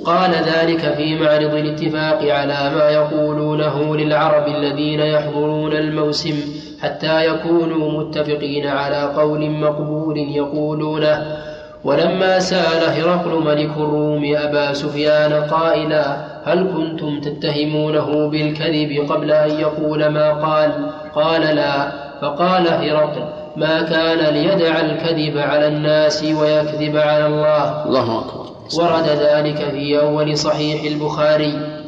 [0.04, 6.34] قال ذلك في معرض الاتفاق على ما يقولونه للعرب الذين يحضرون الموسم
[6.82, 11.36] حتى يكونوا متفقين على قول مقبول يقولونه.
[11.84, 20.06] ولما سأل هرقل ملك الروم أبا سفيان قائلا هل كنتم تتهمونه بالكذب قبل أن يقول
[20.06, 21.92] ما قال؟ قال لا.
[22.22, 23.24] فقال هرقل
[23.56, 27.84] ما كان ليدع الكذب على الناس ويكذب على الله.
[27.84, 28.46] الله أكبر.
[28.78, 31.82] ورد ذلك في أول صحيح البخاري.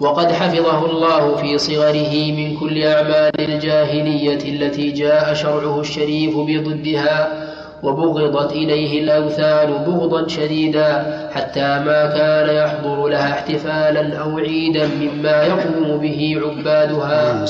[0.00, 7.53] وقد حفظه الله في صغره من كل أعمال الجاهلية التي جاء شرعه الشريف بضدها.
[7.84, 15.98] وبغضت إليه الأوثان بغضا شديدا حتى ما كان يحضر لها احتفالا أو عيدا مما يقوم
[15.98, 17.44] به عبادها.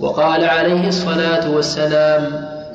[0.00, 2.22] وقال عليه الصلاة والسلام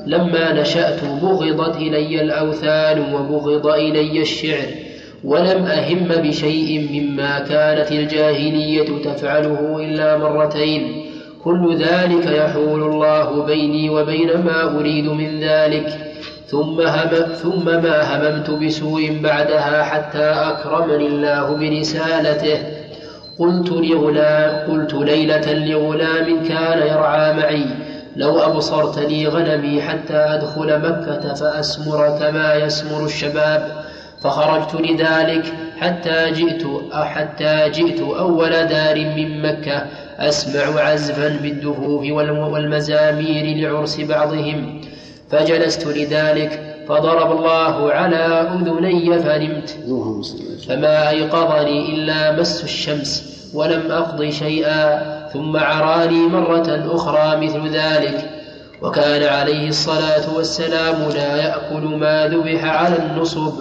[0.06, 4.68] لما نشأت بغضت إلي الأوثان وبغض إلي الشعر
[5.24, 11.06] ولم أهم بشيء مما كانت الجاهلية تفعله إلا مرتين.
[11.44, 16.09] كل ذلك يحول الله بيني وبين ما أريد من ذلك.
[16.50, 22.58] ثم, هم ثم ما هممت بسوء بعدها حتى أكرمني الله برسالته.
[23.38, 27.66] قلت لغلام قلت ليلة لغلام كان يرعى معي.
[28.16, 33.84] لو أبصرت لي غنمي حتى أدخل مكة فأسمر كما يسمر الشباب.
[34.22, 39.82] فخرجت لذلك حتى جئت حتى جئت أول دار من مكة.
[40.18, 42.04] أسمع عزفا بالدفوف
[42.52, 44.80] والمزامير لعرس بعضهم.
[45.30, 49.76] فجلست لذلك فضرب الله على أذني فنمت.
[50.68, 58.39] فما أيقظني إلا مس الشمس ولم أقض شيئا ثم عراني مرة أخرى مثل ذلك.
[58.82, 63.52] وكان عليه الصلاة والسلام لا يأكل ما ذبح على النصب.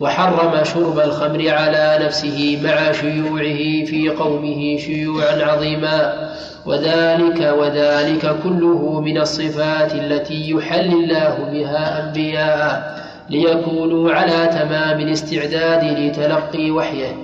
[0.00, 6.30] وحرم شرب الخمر على نفسه مع شيوعه في قومه شيوعا عظيما.
[6.66, 16.70] وذلك وذلك كله من الصفات التي يحل الله بها أنبياء ليكونوا على تمام الاستعداد لتلقي
[16.70, 17.16] وحيه.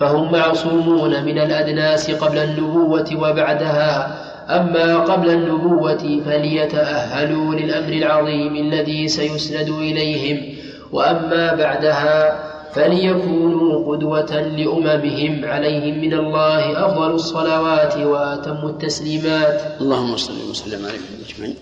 [0.00, 4.18] فهم معصومون من الأدناس قبل النبوة وبعدها.
[4.48, 10.54] أما قبل النبوة فليتأهلوا للأمر العظيم الذي سيسند إليهم
[10.92, 19.62] وأما بعدها فليكونوا قدوة لأممهم عليهم من الله أفضل الصلوات وأتم التسليمات.
[19.80, 21.56] اللهم صل وسلم عليه أجمعين.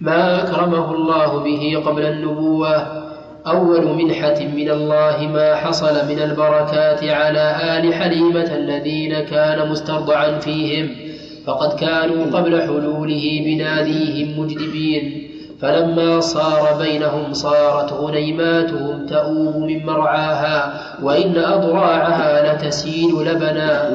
[0.00, 3.06] ما أكرمه الله به قبل النبوة
[3.46, 11.05] أول منحة من الله ما حصل من البركات على آل حليمة الذين كان مسترضعا فيهم.
[11.46, 15.22] فقد كانوا قبل حلوله بناديهم مجدبين.
[15.62, 23.90] فلما صار بينهم صارت غنيماتهم تؤوب من مرعاها وإن أضراعها لتسيل لبنا.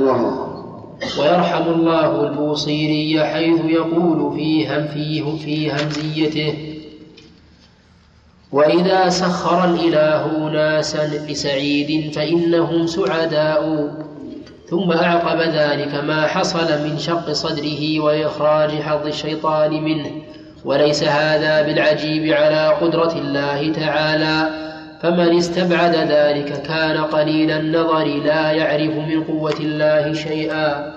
[1.20, 6.54] ويرحم الله البوصيري حيث يقول في هم فيه في همزيته
[8.52, 13.92] وإذا سخر الإله ناسا لسعيد فإنهم سعداء.
[14.72, 20.12] ثم أعقب ذلك ما حصل من شق صدره وإخراج حظ الشيطان منه.
[20.66, 24.50] وليس هذا بالعجيب على قدرة الله تعالى.
[25.02, 30.94] فمن استبعد ذلك كان قليل النظر لا يعرف من قوة الله شيئا.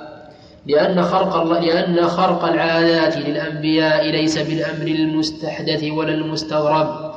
[0.66, 7.14] لأن خرق لأن خرق العادات للأنبياء ليس بالأمر المستحدث ولا المستغرب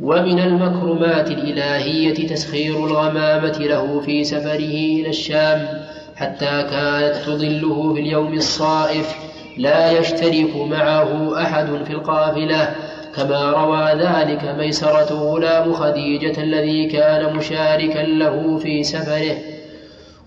[0.00, 5.83] ومن المكرمات الإلهية تسخير الغمامة له في سفره إلى الشام.
[6.16, 9.14] حتى كانت تظله في اليوم الصائف
[9.58, 12.70] لا يشترك معه أحد في القافلة.
[13.16, 19.36] كما روى ذلك ميسرة غلام خديجة الذي كان مشاركا له في سفره.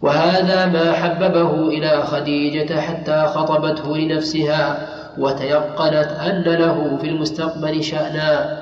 [0.02, 8.58] وهذا ما حببه إلى خديجة حتى خطبته لنفسها وتيقنت أن له في المستقبل شأنا.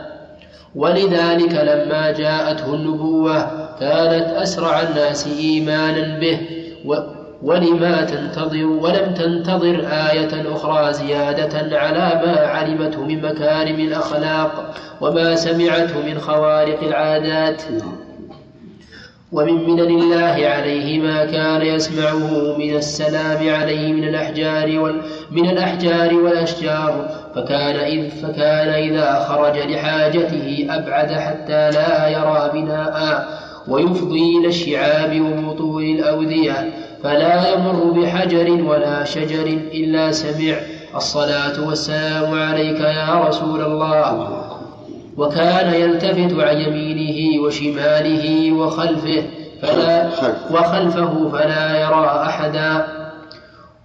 [0.76, 3.42] ولذلك لما جاءته النبوة
[3.80, 6.40] كانت أسرع الناس إيمانا به
[7.46, 16.06] ولما تنتظر ولم تنتظر آية أخرى زيادة على ما علمته من مكارم الأخلاق وما سمعته
[16.06, 17.64] من خوارق العادات.
[19.32, 26.14] ومن منن الله عليه ما كان يسمعه من السلام عليه من الأحجار وال من الأحجار
[26.14, 27.10] والأشجار.
[27.36, 33.28] فكان إذ فكان إذا خرج لحاجته أبعد حتى لا يرى بناء.
[33.68, 40.56] ويفضي إلى الشعاب وبطون الأودية فلا يمر بحجر ولا شجر إلا سمع.
[40.96, 44.42] الصلاة والسلام عليك يا رسول الله.
[45.18, 49.24] وكان يلتفت عن يمينه وشماله وخلفه
[49.62, 50.10] فلا
[50.52, 52.88] وخلفه فلا يرى أحدا.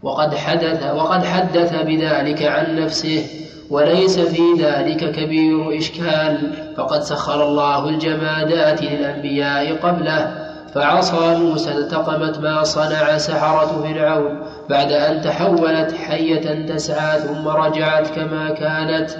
[0.02, 3.26] وقد حدث وقد حدث بذلك عن نفسه
[3.70, 6.52] وليس في ذلك كبير إشكال.
[6.76, 10.39] فقد سخر الله الجمادات للأنبياء قبله.
[10.74, 18.50] فعصى موسى التقمت ما صنع سحرة فرعون بعد أن تحولت حية تسعى ثم رجعت كما
[18.50, 19.10] كانت.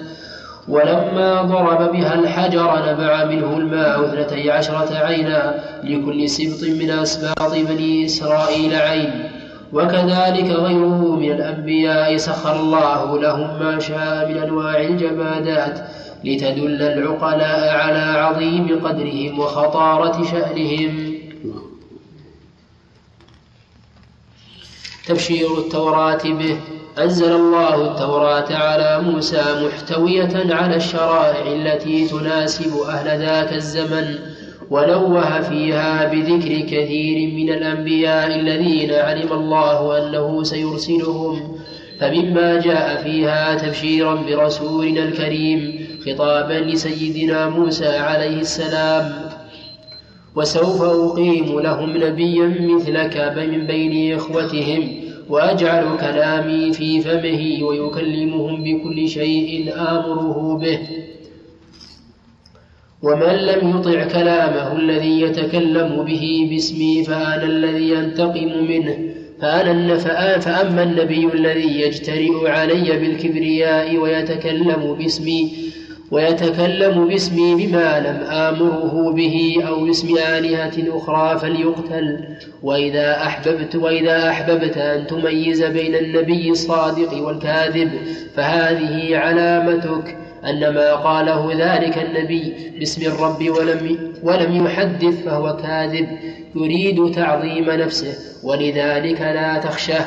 [0.68, 8.04] ولما ضرب بها الحجر نبع منه الماء اثنتي عشرة عينا لكل سبط من أسباط بني
[8.06, 9.30] إسرائيل عين.
[9.72, 15.80] وكذلك غيره من الأنبياء سخر الله لهم ما شاء من أنواع الجمادات
[16.24, 21.10] لتدل العقلاء على عظيم قدرهم وخطارة شأنهم.
[25.06, 26.56] تبشير التوراة به.
[26.98, 34.18] أنزل الله التوراة على موسى محتوية على الشرائع التي تناسب أهل ذاك الزمن
[34.70, 41.58] ونوه فيها بذكر كثير من الأنبياء الذين علم الله أنه سيرسلهم.
[42.00, 49.30] فمما جاء فيها تبشيرا برسولنا الكريم خطابا لسيدنا موسى عليه السلام.
[50.37, 54.88] وسوف أقيم لهم نبيا مثلك من بين إخوتهم
[55.29, 60.79] وأجعل كلامي في فمه ويكلمهم بكل شيء آمره به.
[63.03, 68.99] ومن لم يطع كلامه الذي يتكلم به باسمي فأنا الذي ينتقم منه.
[69.40, 69.97] فأنا
[70.38, 75.53] فأما النبي الذي يجترئ علي بالكبرياء ويتكلم باسمي
[76.11, 82.25] ويتكلم باسمي بما لم آمره به أو باسم آلهة أخرى فليقتل.
[82.62, 87.90] وإذا أحببت وإذا أحببت أن تميز بين النبي الصادق والكاذب
[88.37, 96.09] فهذه علامتك أن ما قاله ذلك النبي باسم الرب ولم ولم يحدث فهو كاذب
[96.55, 100.05] يريد تعظيم نفسه ولذلك لا تخشه.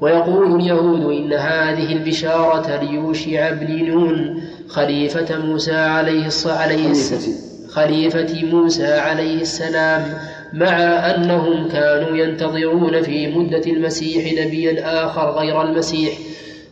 [0.00, 6.92] ويقول اليهود إن هذه البشارة ليوشع بن نون خليفة موسى عليه عليه
[7.70, 10.04] خليفة موسى عليه السلام
[10.52, 10.70] مع
[11.14, 16.12] أنهم كانوا ينتظرون في مدة المسيح نبيا آخر غير المسيح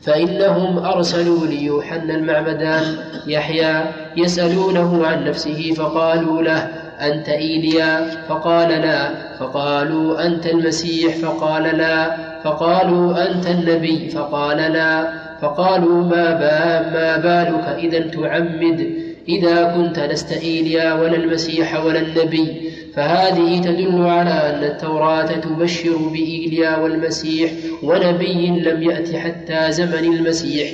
[0.02, 3.84] فإنهم أرسلوا ليوحنا المعمدان يحيى
[4.16, 6.58] يسألونه عن نفسه فقالوا له
[7.00, 9.10] أنت إيليا؟ فقال لا.
[9.38, 12.16] فقالوا أنت المسيح؟ فقال لا.
[12.44, 15.12] فقالوا أنت النبي؟ فقال لا.
[15.42, 22.70] فقالوا ما, با ما بالك إذا تعمد؟ إذا كنت لست إيليا ولا المسيح ولا النبي
[22.94, 27.50] فهذه تدل على أن التوراة تبشر بإيليا والمسيح
[27.82, 30.70] ونبي لم يأت حتى زمن المسيح.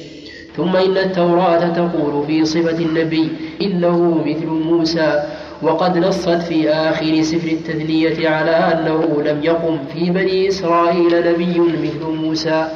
[0.57, 3.29] ثم إن التوراة تقول في صفة النبي
[3.63, 5.23] إنه مثل موسى
[5.63, 12.05] وقد نصت في آخر سفر التثنية على أنه لم يقم في بني إسرائيل نبي مثل
[12.23, 12.69] موسى.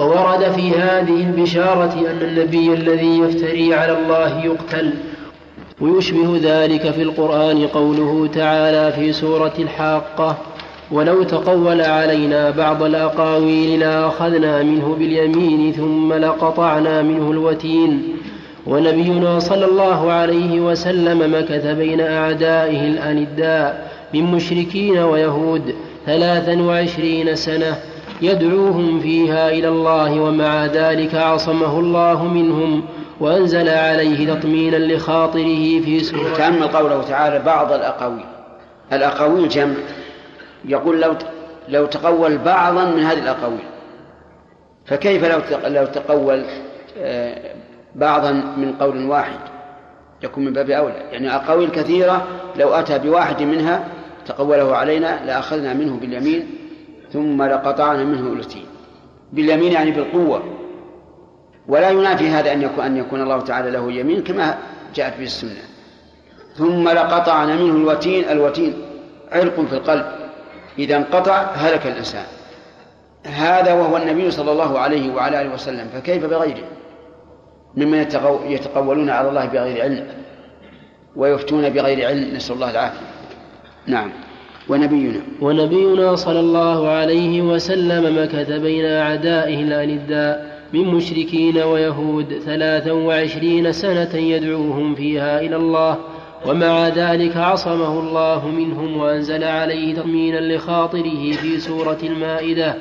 [0.00, 4.92] وورد في هذه البشارة أن النبي الذي يفتري على الله يقتل
[5.80, 10.36] ويشبه ذلك في القرآن قوله تعالى في سورة الحاقة
[10.90, 18.02] ولو تقول علينا بعض الأقاويل لأخذنا منه باليمين ثم لقطعنا منه الوتين
[18.66, 25.74] ونبينا صلى الله عليه وسلم مكث بين أعدائه الأنداء من مشركين ويهود
[26.06, 27.76] ثلاثا وعشرين سنة
[28.22, 32.84] يدعوهم فيها إلى الله ومع ذلك عصمه الله منهم
[33.20, 38.24] وأنزل عليه تطمينا لخاطره في سورة تأمل قوله تعالى بعض الأقاويل.
[38.92, 39.74] الأقاويل جمع.
[40.64, 41.14] يقول لو
[41.68, 43.64] لو تقول بعضا من هذه الأقاويل.
[44.86, 46.44] فكيف لو لو تقول
[46.98, 47.54] آه،
[47.94, 49.38] بعضا من قول واحد؟
[50.22, 51.02] يكون من باب أولى.
[51.12, 53.84] يعني أقاويل كثيرة لو أتى بواحد منها
[54.26, 56.59] تقوله علينا لأخذنا منه باليمين
[57.12, 58.66] ثم لقطعنا منه التين
[59.32, 60.42] باليمين يعني بالقوة.
[61.68, 64.58] ولا ينافي هذا أن يكون أن يكون الله تعالى له يمين كما
[64.94, 65.62] جاءت به السنة.
[66.54, 68.74] ثم لقطعنا منه الوتين الوتين
[69.32, 70.06] عرق في القلب.
[70.78, 72.24] إذا انقطع هلك الإنسان.
[73.26, 75.88] هذا وهو النبي صلى الله عليه وعلى آله وسلم.
[75.94, 76.64] فكيف بغيره؟
[77.76, 78.06] ممن
[78.44, 80.06] يتقولون على الله بغير علم.
[81.16, 82.34] ويفتون بغير علم.
[82.34, 83.06] نسأل الله العافية.
[83.86, 84.10] نعم.
[84.70, 85.20] ونبينا.
[85.40, 94.16] ونبينا صلى الله عليه وسلم مكث بين أعدائه الألداء من مشركين ويهود ثلاثا وعشرين سنة
[94.16, 95.98] يدعوهم فيها إلى الله
[96.46, 102.74] ومع ذلك عصمه الله منهم وأنزل عليه تطمينا لخاطره في سورة المائدة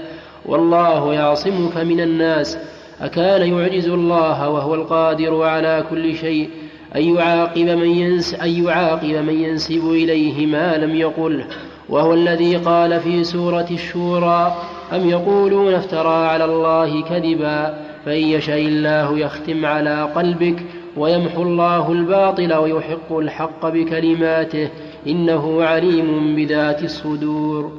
[0.45, 2.58] والله يعصمك من الناس
[3.02, 6.49] أكان يعجز الله وهو القادر على كل شيء
[6.95, 11.45] أن يعاقب من ينس أن يعاقب من ينسب إليه ما لم يقله
[11.89, 14.56] وهو الذي قال في سورة الشورى
[14.93, 20.63] أم يقولون افترى على الله كذبا؟ فإن يشاء الله يختم على قلبك
[20.97, 24.69] ويمحو الله الباطل ويحق الحق بكلماته
[25.08, 27.71] إنه عليم بذات الصدور.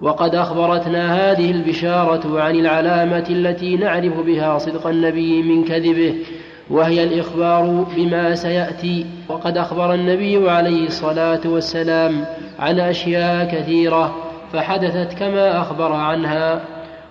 [0.00, 6.14] وقد أخبرتنا هذه البشارة عن العلامة التي نعرف بها صدق النبي من كذبه
[6.70, 9.06] وهي الإخبار بما سيأتي.
[9.28, 12.24] وقد أخبر النبي عليه الصلاة والسلام
[12.62, 14.16] عن أشياء كثيرة
[14.52, 16.64] فحدثت كما أخبر عنها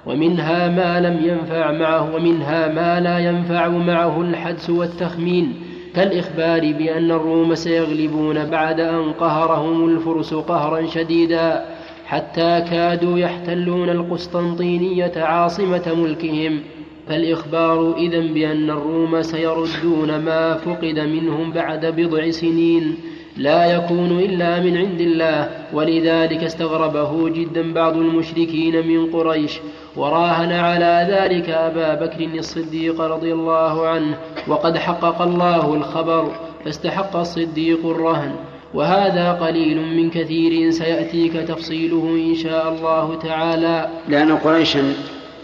[0.06, 5.54] ومنها ما لم ينفع معه ومنها ما لا ينفع معه الحدس والتخمين
[5.96, 11.66] كالإخبار بأن الروم سيغلبون بعد أن قهرهم الفرس قهرا شديدا
[12.06, 16.60] حتى كادوا يحتلون القسطنطينية عاصمة ملكهم
[17.08, 22.98] فالإخبار إذن بأن الروم سيردون ما فقد منهم بعد بضع سنين.
[23.38, 25.50] لا يكون إلا من عند الله.
[25.74, 29.60] ولذلك استغربه جدا بعض المشركين من قريش
[29.96, 34.18] وراهن على ذلك أبا بكر الصديق رضي الله عنه
[34.48, 36.32] وقد حقق الله الخبر
[36.66, 38.36] فاستحق الصديق الرهن.
[38.74, 43.90] وهذا قليل من كثير سيأتيك تفصيله إن شاء الله تعالى.
[44.08, 44.94] لأن قريشا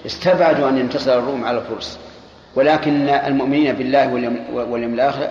[0.05, 1.99] استبعدوا أن ينتصر الروم على الفرس
[2.55, 4.13] ولكن المؤمنين بالله
[4.69, 5.27] واليوم الآخر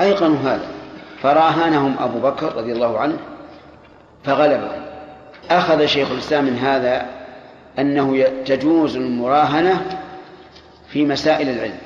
[0.00, 0.81] أيقنوا هذا.
[1.22, 3.16] فراهنهم أبو بكر رضي الله عنه
[4.24, 4.82] فغلبهم
[5.50, 7.06] أخذ شيخ الإسلام من هذا
[7.78, 9.98] أنه تجوز المراهنة
[10.88, 11.78] في مسائل العلم.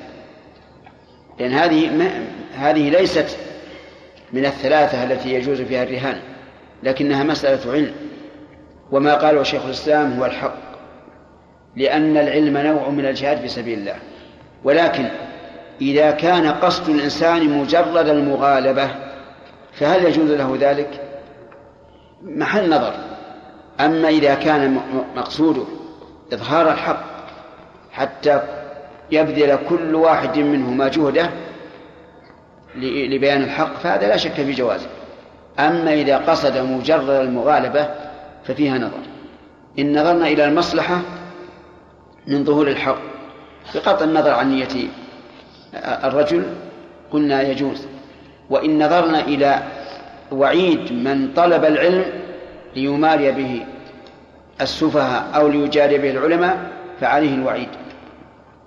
[1.39, 2.11] لأن هذه
[2.55, 3.37] هذه ليست
[4.33, 6.19] من الثلاثة التي يجوز فيها الرهان
[6.83, 7.91] لكنها مسألة علم
[8.91, 10.57] وما قاله شيخ الإسلام هو الحق
[11.75, 13.95] لأن العلم نوع من الجهاد في سبيل الله.
[14.63, 15.07] ولكن
[15.81, 19.06] إذا كان قصد الإنسان مجرد المغالبة
[19.79, 21.01] فهل يجوز له ذلك؟
[22.23, 22.93] محل نظر.
[23.79, 24.81] أما إذا كان
[25.15, 25.63] مقصوده
[26.33, 27.03] إظهار الحق
[27.91, 28.41] حتى
[29.11, 31.29] يبذل كل واحد منهما جهده
[32.75, 34.87] لبيان الحق فهذا لا شك في جوازه.
[35.59, 37.89] أما إذا قصد مجرد المغالبة
[38.45, 38.99] ففيها نظر.
[39.79, 41.01] إن نظرنا إلى المصلحة
[42.27, 42.97] من ظهور الحق.
[43.75, 44.87] بقطع النظر عن نية
[45.75, 46.43] الرجل
[47.11, 47.87] قلنا يجوز.
[48.49, 49.63] وإن نظرنا إلى
[50.31, 52.05] وعيد من طلب العلم
[52.75, 53.65] ليماري به
[54.61, 57.69] السفهاء أو ليجاري به العلماء فعليه الوعيد.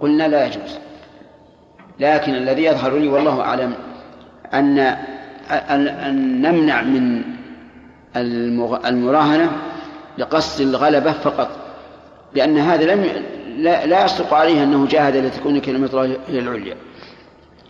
[0.00, 0.78] قلنا لا يجوز.
[2.00, 3.74] لكن الذي يظهر لي والله أعلم
[4.54, 4.78] أن
[5.50, 7.22] أن نمنع من
[8.86, 9.50] المراهنة
[10.18, 11.48] لقصد الغلبة فقط
[12.34, 13.06] لأن هذا لم
[13.56, 16.76] لا, لا يصدق عليه أنه جاهد لتكون كلمة الله هي العليا.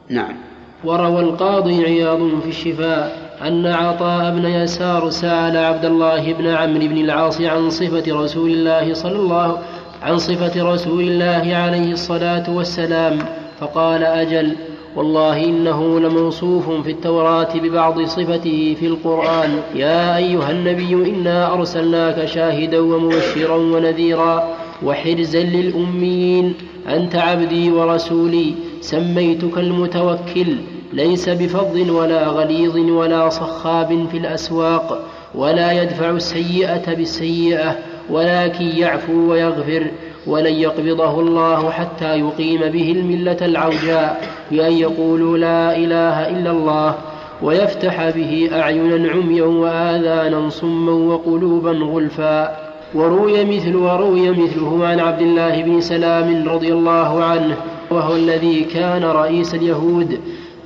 [0.09, 0.37] نعم.
[0.85, 6.99] وروى القاضي عياض في الشفاء أن عطاء بن يسار سأل عبد الله بن عمرو بن
[6.99, 9.59] العاص عن صفة رسول الله صلى الله
[10.03, 13.19] عن صفة رسول الله عليه الصلاة والسلام
[13.61, 14.57] فقال أجل
[14.97, 19.51] والله إنه لموصوف في التوراة ببعض صفته في القرآن.
[19.75, 24.49] يا أيها النبي إنا أرسلناك شاهدا ومبشرا ونذيرا
[24.83, 26.55] وحرزا للأميين
[26.89, 30.57] أنت عبدي ورسولي سميتك المتوكل
[30.93, 37.79] ليس بفظ ولا غليظ ولا صخاب في الأسواق ولا يدفع السيئة بالسيئة
[38.11, 39.87] ولكن يعفو ويغفر
[40.27, 46.95] ولن يقبضه الله حتى يقيم به الملة العوجاء بأن يقولوا لا إله إلا الله
[47.43, 52.71] ويفتح به أعينا عميا وآذانا صما وقلوبا غلفا.
[52.95, 57.57] وروي مثل وروي مثله عن عبد الله بن سلام رضي الله عنه
[57.91, 60.21] وهو الذي كان رئيس اليهود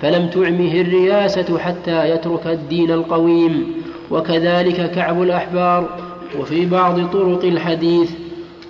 [0.05, 3.67] فلم تعمه الرياسة حتى يترك الدين القويم.
[4.11, 5.89] وكذلك كعب الأحبار
[6.41, 8.11] وفي بعض طرق الحديث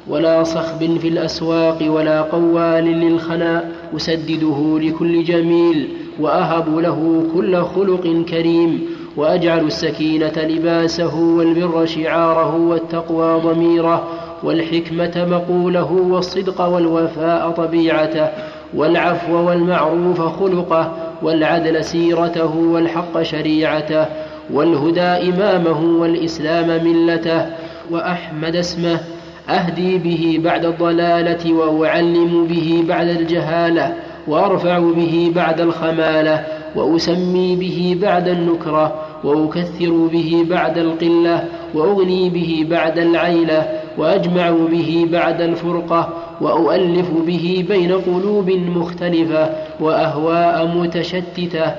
[0.08, 3.64] ولا صخب في الأسواق ولا قوال للخنا
[3.96, 5.88] أسدده لكل جميل
[6.20, 8.80] وأهب له كل خلق كريم
[9.16, 14.08] وأجعل السكينة لباسه والبر شعاره والتقوى ضميره
[14.42, 18.28] والحكمة مقوله والصدق والوفاء طبيعته
[18.76, 24.06] والعفو والمعروف خلقه والعدل سيرته والحق شريعته
[24.52, 27.46] والهدى إمامه والإسلام ملته.
[27.90, 29.00] وأحمد اسمه
[29.48, 33.92] أهدي به بعد الضلالة وأعلم به بعد الجهالة
[34.28, 36.44] وأرفع به بعد الخمالة
[36.76, 38.94] وأسمي به بعد النكرة
[39.24, 41.44] وأكثر به بعد القلة
[41.74, 43.68] وأغني به بعد العيلة
[43.98, 46.08] وأجمع به بعد الفرقة
[46.40, 51.72] وأؤلف به بين قلوب مختلفة وأهواء متشتتة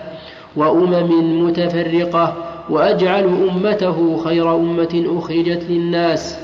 [0.55, 2.33] وأمم متفرقة
[2.69, 6.37] وأجعل أمته خير أمة أخرجت للناس.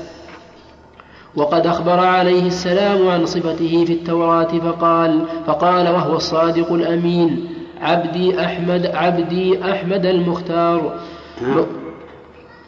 [1.36, 7.46] وقد أخبر عليه السلام عن صفته في التوراة فقال فقال وهو الصادق الأمين
[7.80, 10.92] عبدي أحمد عبدي أحمد المختار.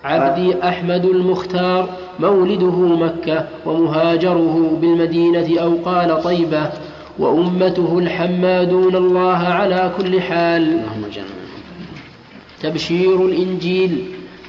[0.04, 1.88] عبدي أحمد المختار.
[2.20, 6.70] مولده مكة ومهاجره بالمدينة أو قال طيبة
[7.18, 10.80] وأمته الحمادون الله على كل حال.
[12.62, 14.04] تبشير الإنجيل.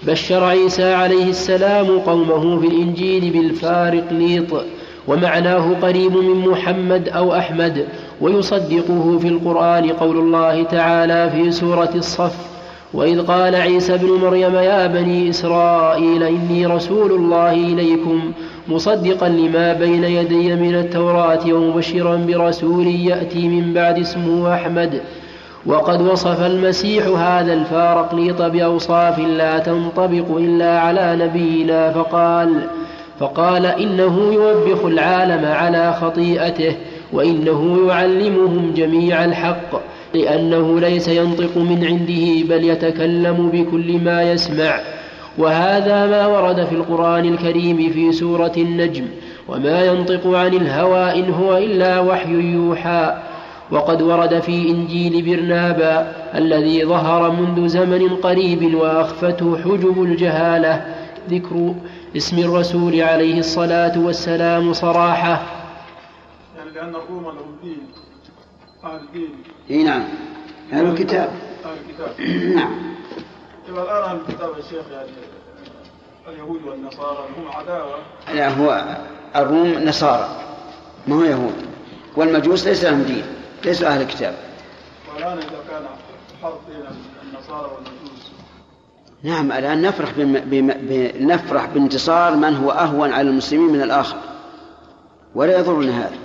[0.07, 4.63] بشر عيسى عليه السلام قومه في الإنجيل بالفارق ليط
[5.07, 7.87] ومعناه قريب من محمد أو أحمد
[8.21, 12.54] ويصدقه في القرآن قول الله تعالى في سورة الصف.
[12.93, 18.31] وإذ قال عيسى ابن مريم يا بني إسرائيل إني رسول الله إليكم
[18.67, 25.01] مصدقا لما بين يدي من التوراة ومبشرا برسول يأتي من بعد اسمه أحمد.
[25.65, 32.67] وقد وصف المسيح هذا الفارقليط بأوصاف لا تنطبق إلا على نبينا فقال
[33.19, 36.75] فقال إنه يوبخ العالم على خطيئته
[37.13, 39.94] وإنه يعلمهم جميع الحق.
[40.15, 44.79] لأنه ليس ينطق من عنده بل يتكلم بكل ما يسمع.
[45.37, 49.07] وهذا ما ورد في القرآن الكريم في سورة النجم.
[49.47, 53.21] وما ينطق عن الهوى إن هو إلا وحي يوحى.
[53.71, 60.85] وقد ورد في إنجيل برنابا الذي ظهر منذ زمن قريب وأخفته حجب الجهالة.
[61.29, 61.75] ذكر
[62.17, 65.41] اسم الرسول عليه الصلاة والسلام صراحة.
[66.57, 67.77] يعني لأن الروم لهم دين
[68.83, 69.29] أهل دين
[69.71, 70.03] إي نعم.
[70.73, 71.29] أهل الكتاب.
[71.65, 72.21] أهل الكتاب.
[72.55, 72.95] نعم.
[73.69, 75.09] الآن أهل الكتاب يا شيخ يعني
[76.27, 77.95] اليهود والنصارى هم عداوة.
[78.33, 78.97] لا هو
[79.35, 80.29] الروم نصارى.
[81.07, 81.53] ما هو يهود؟
[82.15, 83.23] والمجوس ليس لهم دين
[83.65, 84.35] ليسوا أهل الكتاب.
[85.13, 85.83] والآن إذا كان
[86.41, 86.85] حرب بين
[87.23, 88.31] النصارى والمجوس.
[89.23, 90.39] نعم الآن نفرح بم...
[90.39, 90.67] بم...
[90.67, 91.11] ب...
[91.19, 94.17] نفرح بانتصار من هو أهون على المسلمين من الآخر.
[95.35, 96.17] ولا يضرنا هذا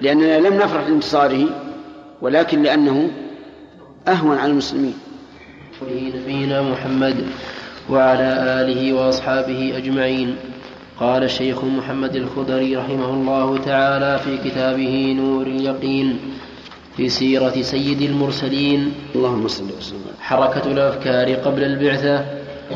[0.00, 1.63] لأننا لم نفرح بانتصاره.
[2.22, 3.10] ولكن لأنه
[4.08, 4.94] أهون على المسلمين.
[6.14, 7.16] نبينا محمد
[7.90, 10.36] وعلى آله وأصحابه أجمعين.
[11.00, 16.18] قال الشيخ محمد الخضري رحمه الله تعالى في كتابه نور اليقين
[16.96, 18.92] في سيرة سيد المرسلين.
[19.14, 20.00] اللهم صل وسلم.
[20.20, 22.24] حركة الأفكار قبل البعثة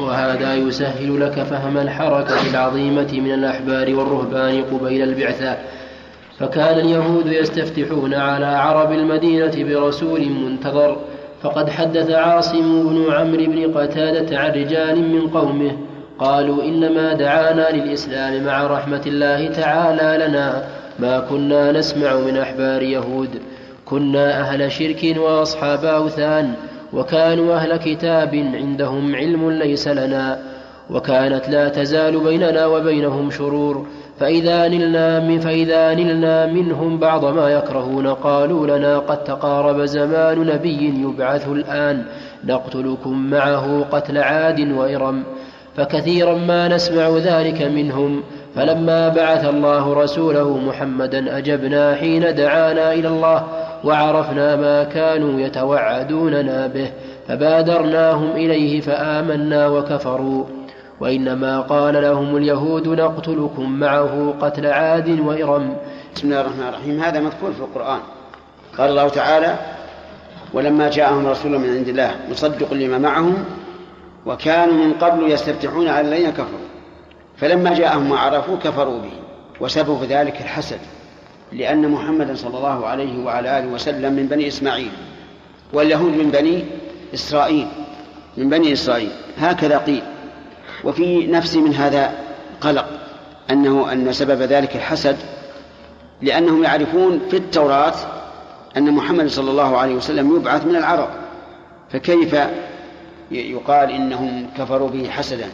[0.01, 5.57] وهذا يسهل لك فهم الحركة العظيمة من الأحبار والرهبان قبيل البعثة.
[6.39, 10.97] فكان اليهود يستفتحون على عرب المدينة برسول منتظر
[11.43, 15.73] فقد حدث عاصم بن عمرو بن قتادة عن رجال من قومه
[16.19, 20.69] قالوا إنما دعانا للإسلام مع رحمة الله تعالى لنا
[20.99, 23.29] ما كنا نسمع من أحبار يهود.
[23.85, 26.53] كنا أهل شرك وأصحاب أوثان
[26.93, 30.39] وكانوا أهل كتاب عندهم علم ليس لنا
[30.91, 33.87] وكانت لا تزال بيننا وبينهم شرور.
[34.21, 41.03] فإذا نلنا من فإذا نلنا منهم بعض ما يكرهون قالوا لنا قد تقارب زمان نبي
[41.03, 42.05] يبعث الآن.
[42.45, 45.23] نقتلكم معه قتل عاد وإرم.
[45.77, 48.23] فكثيرا ما نسمع ذلك منهم.
[48.55, 53.45] فلما بعث الله رسوله محمدا أجبنا حين دعانا إلى الله
[53.85, 56.91] وعرفنا ما كانوا يتوعدوننا به.
[57.29, 60.58] فبادرناهم إليه فآمنا وكفروا.
[61.01, 65.77] وإنما قال لهم اليهود نقتلكم معه قتل عاد وإرم.
[66.15, 67.01] بسم الله الرحمن الرحيم.
[67.01, 68.01] هذا مذكور في القرآن.
[68.79, 69.59] قال الله تعالى
[70.53, 73.45] ولما جاءهم رسول من عند الله مصدق لما معهم
[74.27, 76.69] وكانوا من قبل يستفتحون على الذين كفروا.
[77.37, 79.13] فلما جاءهم ما عرفوا كفروا به.
[79.61, 80.79] وسبب ذلك الحسد
[81.53, 84.91] لأن محمدا صلى الله عليه وعلى آله وسلم من بني إسماعيل
[85.73, 86.65] واليهود من بني
[87.15, 87.67] إسرائيل.
[88.37, 89.11] من بني إسرائيل.
[89.39, 90.03] هكذا قيل.
[90.85, 92.13] وفي نفسي من هذا
[92.61, 92.87] قلق
[93.51, 95.17] أنه أن سبب ذلك الحسد
[96.23, 97.95] لأنهم يعرفون في التوراة
[98.77, 101.09] أن محمد صلى الله عليه وسلم يبعث من العرب.
[101.91, 102.37] فكيف
[103.31, 105.49] يقال إنهم كفروا به حسدا؟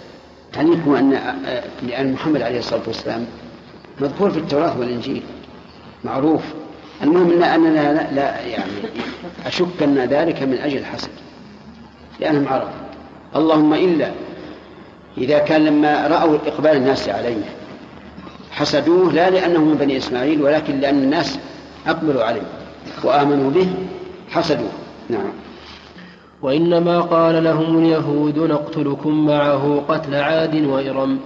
[0.52, 1.34] تعليمكم أن
[1.82, 3.26] لأن محمد عليه الصلاة والسلام
[4.00, 5.22] مذكور في التوراة والإنجيل؟
[6.04, 6.42] معروف.
[7.02, 8.72] المهم أن أننا لا, لا يعني
[9.46, 11.10] أشك أن ذلك من أجل الحسد
[12.20, 12.68] لأنهم عرب.
[13.36, 14.10] اللهم إلا
[15.18, 17.44] إذا كان لما رأوا إقبال الناس عليه
[18.50, 21.38] حسدوه لا لأنه من بني إسماعيل ولكن لأن الناس
[21.86, 22.42] أقبلوا عليه
[23.04, 23.68] وآمنوا به
[24.30, 24.72] حسدوه.
[25.10, 25.32] نعم.
[26.42, 31.18] وإنما قال لهم اليهود نقتلكم معه قتل عاد وإرم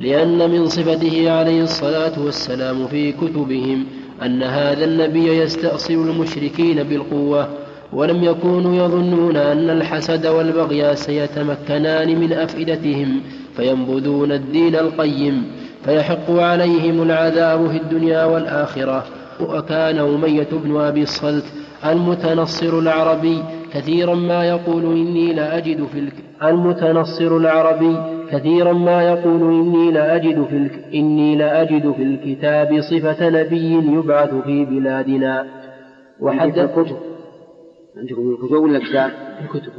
[0.00, 3.86] لأن من صفته عليه الصلاة والسلام في كتبهم
[4.22, 7.48] أن هذا النبي يستأصل المشركين بالقوة
[7.92, 13.20] ولم يكونوا يظنون أن الحسد والبغي سيتمكنان من أفئدتهم
[13.56, 15.44] فينبذون الدين القيم
[15.84, 19.04] فيحق عليهم العذاب في الدنيا والآخرة.
[19.40, 21.44] وكان أمية بن أبي الصلت
[21.84, 26.14] المتنصر العربي كثيرا ما يقول إني لأجد في الك...
[26.42, 27.96] المتنصر العربي
[28.30, 30.84] كثيرا ما يقول إني لأجد في الك...
[30.94, 35.46] إني لأجد في الكتاب صفة نبي يبعث في بلادنا.
[36.20, 36.70] وحدث
[37.96, 39.10] عندكم الكتب ولا الكتاب؟
[39.44, 39.72] الكتب.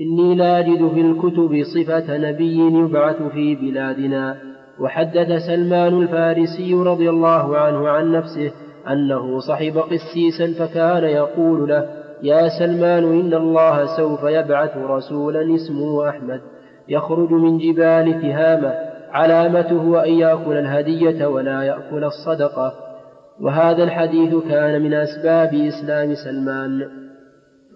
[0.00, 4.36] إني لا أجد في الكتب صفة نبي يبعث في بلادنا.
[4.80, 8.52] وحدث سلمان الفارسي رضي الله عنه عن نفسه
[8.88, 11.88] أنه صحب قسيسا فكان يقول له
[12.22, 16.40] يا سلمان إن الله سوف يبعث رسولا اسمه أحمد.
[16.88, 18.74] يخرج من جبال تهامة.
[19.10, 22.87] علامته أن يأكل الهدية ولا يأكل الصدقة.
[23.40, 26.88] وهذا الحديث كان من أسباب إسلام سلمان.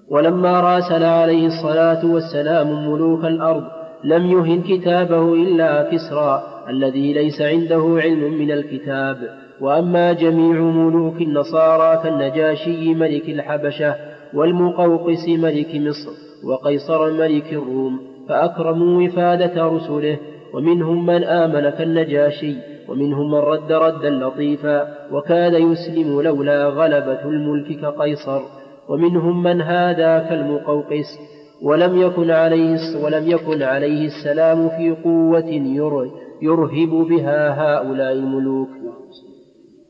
[0.09, 3.65] ولما راسل عليه الصلاة والسلام ملوك الأرض
[4.05, 9.43] لم يهن كتابه إلا كسرى الذي ليس عنده علم من الكتاب.
[9.61, 13.95] وأما جميع ملوك النصارى كالنجاشي ملك الحبشة
[14.35, 16.11] والمقوقس ملك مصر
[16.45, 20.19] وقيصر ملك الروم فأكرموا وفادة رسله
[20.55, 22.72] ومنهم من آمن كالنجاشي.
[22.89, 28.41] ومنهم من رد ردا لطيفا وكاد يسلم لولا غلبة الملك كقيصر
[28.89, 31.19] ومنهم من هادى كالمقوقس
[31.63, 35.51] ولم يكن عليه ولم يكن عليه السلام في قوة
[36.43, 38.69] يرهب بها هؤلاء الملوك.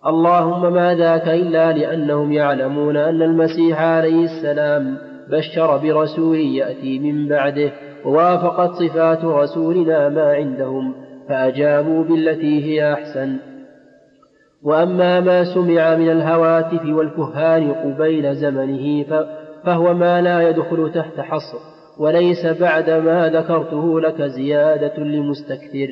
[0.07, 4.99] اللهم ما ذاك إلا لأنهم يعلمون أن المسيح عليه السلام
[5.30, 7.72] بشر برسول يأتي من بعده
[8.05, 10.95] ووافقت صفات رسولنا ما عندهم.
[11.33, 13.37] فأجابوا بالتي هي أحسن.
[14.62, 19.05] وأما ما سمع من الهواتف والكهان قبيل زمنه
[19.64, 21.59] فهو ما لا يدخل تحت حصر
[21.99, 25.89] وليس بعد ما ذكرته لك زيادة لمستكثر.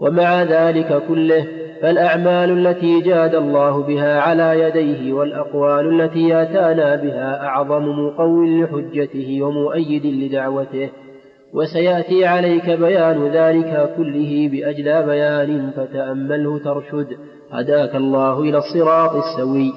[0.00, 1.46] ومع ذلك كله
[1.82, 10.06] فالأعمال التي جاد الله بها على يديه والأقوال التي آتانا بها أعظم مقوي لحجته ومؤيد
[10.06, 10.90] لدعوته.
[11.52, 17.16] وسيأتي عليك بيان ذلك كله بأجلى بيان فتأمله ترشد.
[17.52, 19.72] هداك الله إلى الصراط السوي.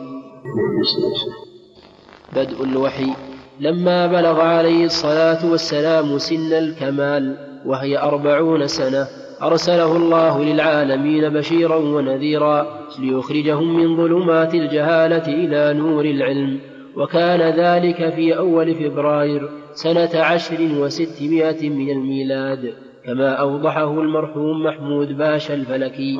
[2.36, 3.14] بدء الوحي.
[3.60, 9.08] لما بلغ عليه الصلاة والسلام سن الكمال وهي أربعون سنة
[9.44, 12.68] أرسله الله للعالمين بشيرا ونذيرا
[13.00, 16.60] ليخرجهم من ظلمات الجهالة إلى نور العلم.
[16.98, 22.74] وكان ذلك في أول فبراير سنة عشر وستمائة من الميلاد
[23.06, 26.18] كما أوضحه المرحوم محمود باشا الفلكي.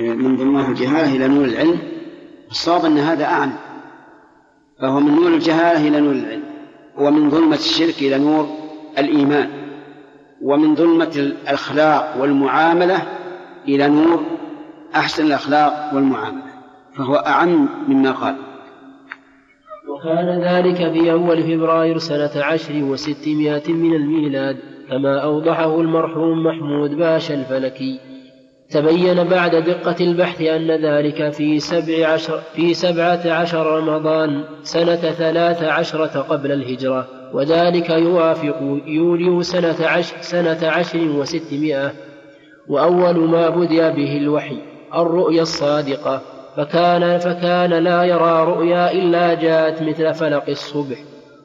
[0.00, 1.78] من ظلمات الجهالة إلى نور العلم
[2.50, 3.52] الصواب أن هذا أعم
[4.80, 6.42] فهو من نور الجهالة إلى نور العلم
[6.98, 8.48] ومن ظلمة الشرك إلى نور
[8.98, 9.50] الإيمان
[10.42, 13.02] ومن ظلمة الأخلاق والمعاملة
[13.68, 14.22] إلى نور
[14.94, 16.52] أحسن الأخلاق والمعاملة
[16.96, 18.36] فهو أعم مما قال.
[19.96, 24.56] وكان ذلك في أول فبراير سنة عشر وستمائة من الميلاد
[24.88, 28.00] كما أوضحه المرحوم محمود باشا الفلكي.
[28.70, 35.62] تبين بعد دقة البحث أن ذلك في سبع عشر في سبعة عشر رمضان سنة ثلاث
[35.62, 41.92] عشرة قبل الهجرة وذلك يوافق يوليو سنة عشر, سنة عشر وستمائة.
[42.68, 44.56] وأول ما بدأ به الوحي
[44.94, 46.35] الرؤيا الصادقة.
[46.56, 50.96] فكان فكان لا يرى رؤيا إلا جاءت مثل فلق الصبح.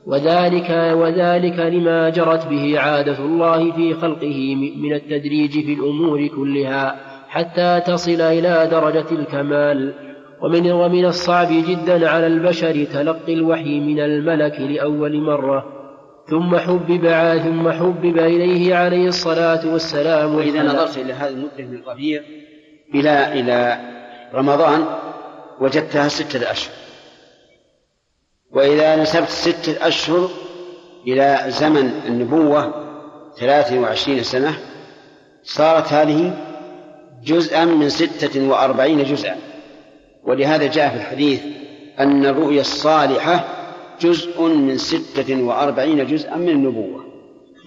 [0.06, 6.96] وذلك وذلك لما جرت به عادة الله في خلقه من التدريج في الأمور كلها
[7.28, 9.94] حتى تصل إلى درجة الكمال.
[10.42, 15.82] ومن ومن الصعب جدا على البشر تلقي الوحي من الملك لأول مرة.
[16.30, 17.08] ثم حبب
[17.44, 22.22] ثم حبب إليه عليه الصلاة والسلام وإذا نظرت إلى هذه المدة من الربيع
[22.96, 23.78] إلى إلى
[24.34, 24.86] رمضان
[25.60, 26.74] وجدتها ستة أشهر
[28.52, 30.30] وإذا نسبت ستة أشهر
[31.08, 32.74] إلى زمن النبوة
[33.40, 34.54] ثلاث وعشرين سنة
[35.44, 36.34] صارت هذه
[37.24, 39.36] جزءا من ستة وأربعين جزءا.
[40.24, 41.42] ولهذا جاء في الحديث
[42.00, 43.46] أن الرؤيا الصالحة
[44.02, 47.06] جزء من ستة وأربعين جزءا من النبوة.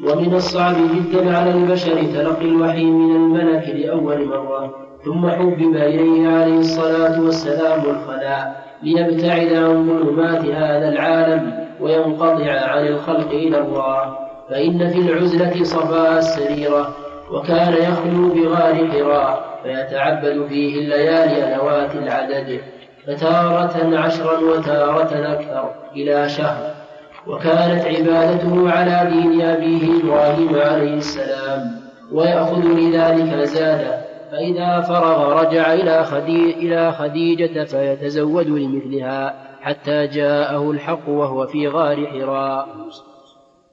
[0.05, 4.75] ومن الصعب جدا على البشر تلقي الوحي من الملك لأول مرة.
[5.05, 13.31] ثم حبب إليه عليه الصلاة والسلام الخلاء ليبتعد عن ظلمات هذا العالم وينقطع عن الخلق
[13.31, 14.19] إلى الله.
[14.51, 16.95] فإن في العزلة صفاء السريرة
[17.33, 22.61] وكان يخلو بغار حراء فيتعبد فيه الليالي نوات العدد.
[23.07, 26.75] فتارة عشرا وتارة أكثر إلى شهر.
[27.27, 31.71] وكانت عبادته على دين أبيه إبراهيم عليه السلام
[32.13, 41.09] ويأخذ لذلك زادا فإذا فرغ رجع إلى خديجة, إلى خديجة فيتزود لمثلها حتى جاءه الحق
[41.09, 42.69] وهو في غار حراء.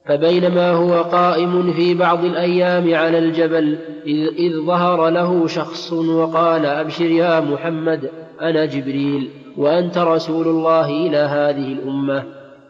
[0.06, 7.10] فبينما هو قائم في بعض الأيام على الجبل إذ, إذ ظهر له شخص وقال أبشر
[7.10, 8.10] يا محمد
[8.40, 12.24] أنا جبريل وأنت رسول الله إلى هذه الأمة.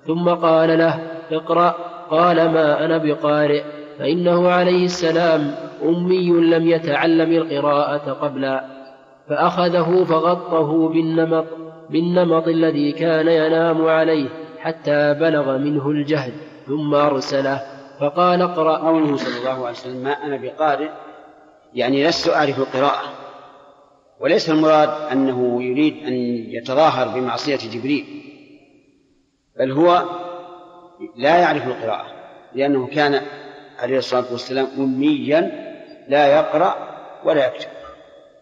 [0.07, 0.99] ثم قال له
[1.33, 1.75] اقرأ
[2.11, 3.63] قال ما أنا بقارئ.
[4.03, 8.61] فإنه عليه السلام أمي لم يتعلم القراءة قبل
[9.29, 11.45] فأخذه فغطه بالنمط
[11.91, 14.29] بالنمط الذي كان ينام عليه
[14.59, 16.33] حتى بلغ منه الجهد
[16.67, 17.63] ثم أرسله.
[18.01, 18.77] فقال اقرأ.
[18.77, 20.89] قوله صلى الله عليه وسلم ما أنا بقارئ؟
[21.75, 23.13] يعني لست أعرف القراءة.
[24.21, 26.13] وليس المراد أنه يريد أن
[26.55, 28.05] يتظاهر بمعصية جبريل
[29.59, 30.03] بل هو
[31.17, 32.07] لا يعرف القراءة
[32.55, 33.21] لأنه كان
[33.83, 35.51] عليه الصلاة والسلام أميا
[36.09, 36.75] لا يقرأ
[37.25, 37.69] ولا يكتب.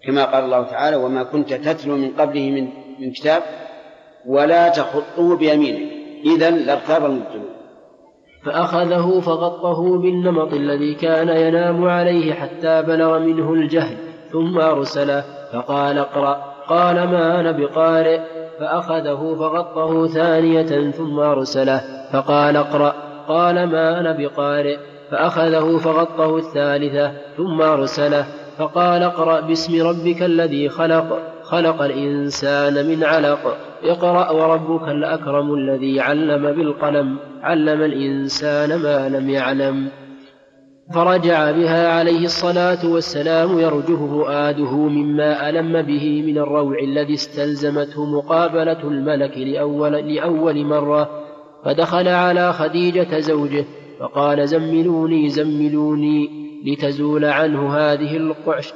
[0.06, 2.68] كما قال الله تعالى وما كنت تتلو من قبله من
[2.98, 3.42] من كتاب
[4.26, 5.92] ولا تخطه بيمينك.
[6.24, 7.50] إذا لارتاب المبطلون.
[8.44, 13.96] فأخذه فغطه بالنمط الذي كان ينام عليه حتى بلغ منه الجهل
[14.32, 16.54] ثم أرسله فقال اقرأ.
[16.68, 18.20] قال ما أنا بقارئ.
[18.60, 21.82] فأخذه فغطه ثانية ثم أرسله
[22.12, 22.94] فقال اقرأ.
[23.28, 24.76] قال ما أنا بقارئ.
[25.10, 28.26] فأخذه فغطه الثالثة ثم أرسله
[28.58, 33.56] فقال اقرأ باسم ربك الذي خلق خلق الإنسان من علق.
[33.84, 39.88] اقرأ وربك الأكرم الذي علم بالقلم علم الإنسان ما لم يعلم.
[40.94, 48.82] فرجع بها عليه الصلاة والسلام يرجه فؤاده مما ألم به من الروع الذي استلزمته مقابلة
[48.84, 51.10] الملك لأول, لأول مرة.
[51.64, 53.64] فدخل على خديجة زوجه
[54.00, 56.28] فقال زملوني زملوني
[56.64, 58.72] لتزول عنه هذه القعش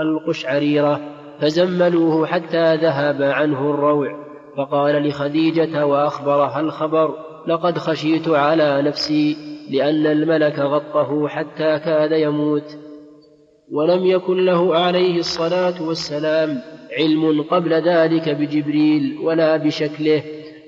[0.00, 1.00] القشعريرة.
[1.40, 4.28] فزملوه حتى ذهب عنه الروع.
[4.56, 7.14] فقال لخديجة وأخبرها الخبر
[7.46, 9.36] لقد خشيت على نفسي
[9.70, 12.76] لأن الملك غطه حتى كاد يموت.
[13.72, 16.58] ولم يكن له عليه الصلاة والسلام
[16.98, 20.22] علم قبل ذلك بجبريل ولا بشكله.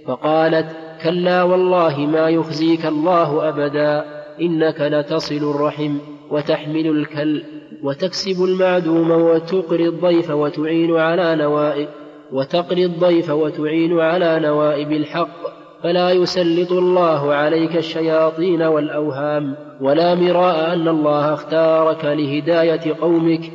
[0.07, 4.05] فقالت كلا والله ما يخزيك الله أبدا
[4.41, 5.99] إنك لتصل الرحم
[6.31, 7.43] وتحمل الكل
[7.83, 11.89] وتكسب المعدوم وتقري الضيف وتعين على نوائب
[12.33, 20.89] وتقري الضيف وتعين على نوائب الحق فلا يسلط الله عليك الشياطين والأوهام ولا مراء أن
[20.89, 23.53] الله اختارك لهداية قومك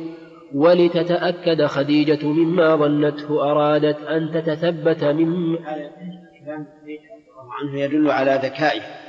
[0.54, 5.56] ولتتأكد خديجة مما ظنته أرادت أن تتثبت من
[7.60, 9.00] عنه يدل على ذكائها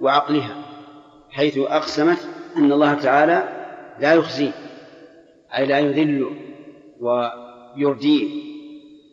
[0.00, 0.56] وعقلها
[1.30, 2.18] حيث أقسمت
[2.56, 3.48] أن الله تعالى
[4.00, 4.50] لا يخزي
[5.56, 6.26] أي لا يذل
[7.00, 8.42] ويرديه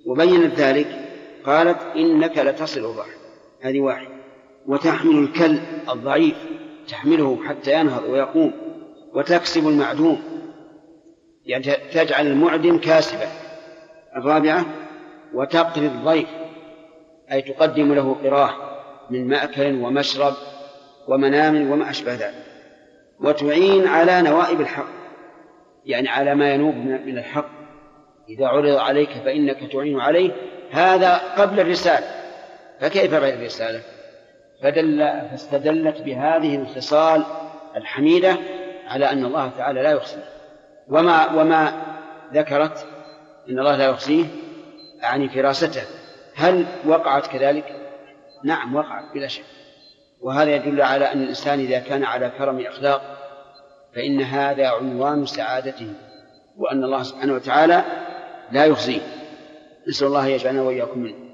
[0.06, 0.88] وبينت ذلك
[1.46, 3.20] قالت إنك لتصل الرحم
[3.62, 4.10] هذه واحدة.
[4.68, 5.60] وتحمل الكل
[5.90, 6.36] الضعيف
[6.88, 8.52] تحمله حتى ينهض ويقوم
[9.14, 10.22] وتكسب المعدوم
[11.46, 11.64] يعني
[11.94, 13.28] تجعل المعدم كاسبا.
[14.16, 14.66] الرابعة
[15.34, 16.28] وتقري الضيف
[17.32, 18.69] أي تقدم له قراه.
[19.10, 20.34] من مأكل ومشرب
[21.08, 22.44] ومنام وما أشبه ذلك.
[23.20, 24.90] وتعين على نوائب الحق
[25.86, 27.50] يعني على ما ينوب من الحق.
[28.30, 30.32] إذا عرض عليك فإنك تعين عليه
[30.72, 32.08] هذا قبل الرسالة.
[32.80, 33.82] فكيف بعد الرسالة؟
[34.64, 35.00] فدل
[35.32, 37.24] فاستدلت بهذه الخصال
[37.76, 38.38] الحميدة
[38.88, 40.20] على أن الله تعالى لا يحصي
[40.88, 41.74] وما وما
[42.34, 42.86] ذكرت
[43.50, 44.26] إن الله لا يحصيه
[45.04, 45.82] أعني فراسته
[46.36, 47.79] هل وقعت كذلك؟
[48.44, 49.44] نعم وقعت بلا شك.
[50.22, 53.02] وهذا يدل على أن الإنسان إذا كان على كرم أخلاق
[53.96, 55.94] فإن هذا عنوان سعادته
[56.58, 57.84] وأن الله سبحانه وتعالى
[58.52, 59.02] لا يخزيه
[59.88, 61.30] نسأل الله يجعلنا وإياكم منه.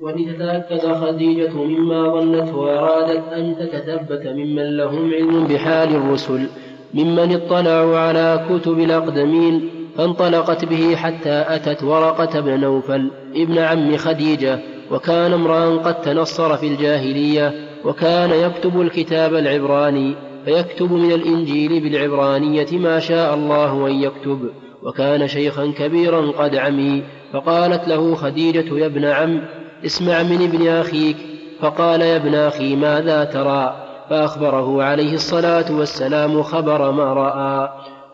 [0.00, 6.48] ولتتأكد خديجة مما ظنته وأرادت أن تتثبت ممن لهم علم بحال الرسل
[6.94, 14.58] ممن اطلعوا على كتب الأقدمين فانطلقت به حتى أتت ورقة بن نوفل ابن عم خديجة
[14.90, 20.14] وكان امرأ قد تنصر في الجاهلية وكان يكتب الكتاب العبراني
[20.44, 24.50] فيكتب من الإنجيل بالعبرانية ما شاء الله أن يكتب.
[24.82, 29.40] وكان شيخا كبيرا قد عمي فقالت له خديجة يا ابن عم
[29.86, 31.16] اسمع من ابن أخيك.
[31.60, 33.76] فقال يا ابن أخي ماذا ترى؟
[34.10, 37.68] فأخبره عليه الصلاة والسلام خبر ما رأى.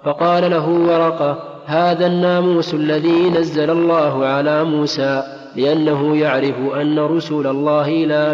[0.04, 5.35] فقال له ورقة هذا الناموس الذي نزل الله على موسى.
[5.56, 8.32] لأنه يعرف أن رسول الله إلى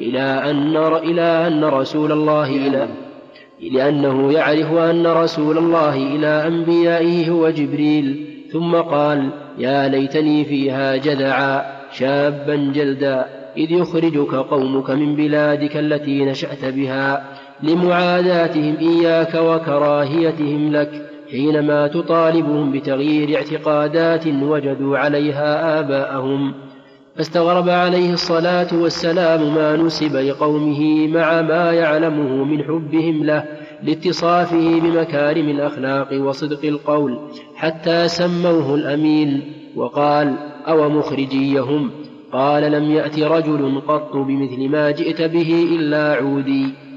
[0.00, 2.88] إلى أن إلى أن رسول الله إلى
[3.60, 8.26] لأنه يعرف أن رسول الله إلى أنبيائه هو جبريل.
[8.52, 16.64] ثم قال يا ليتني فيها جذعا شابا جلدا إذ يخرجك قومك من بلادك التي نشأت
[16.64, 17.24] بها
[17.62, 21.07] لمعاداتهم إياك وكراهيتهم لك.
[21.30, 26.54] حينما تطالبهم بتغيير اعتقادات وجدوا عليها آباءهم
[27.16, 33.44] فاستغرب عليه الصلاة والسلام ما نسب لقومه مع ما يعلمه من حبهم له
[33.82, 37.18] لاتصافه بمكارم الأخلاق وصدق القول
[37.54, 39.42] حتى سموه الأمين.
[39.76, 40.34] وقال
[40.68, 41.90] أو مخرجيهم؟
[42.32, 46.87] قال لم يأت رجل قط بمثل ما جئت به إلا عودي.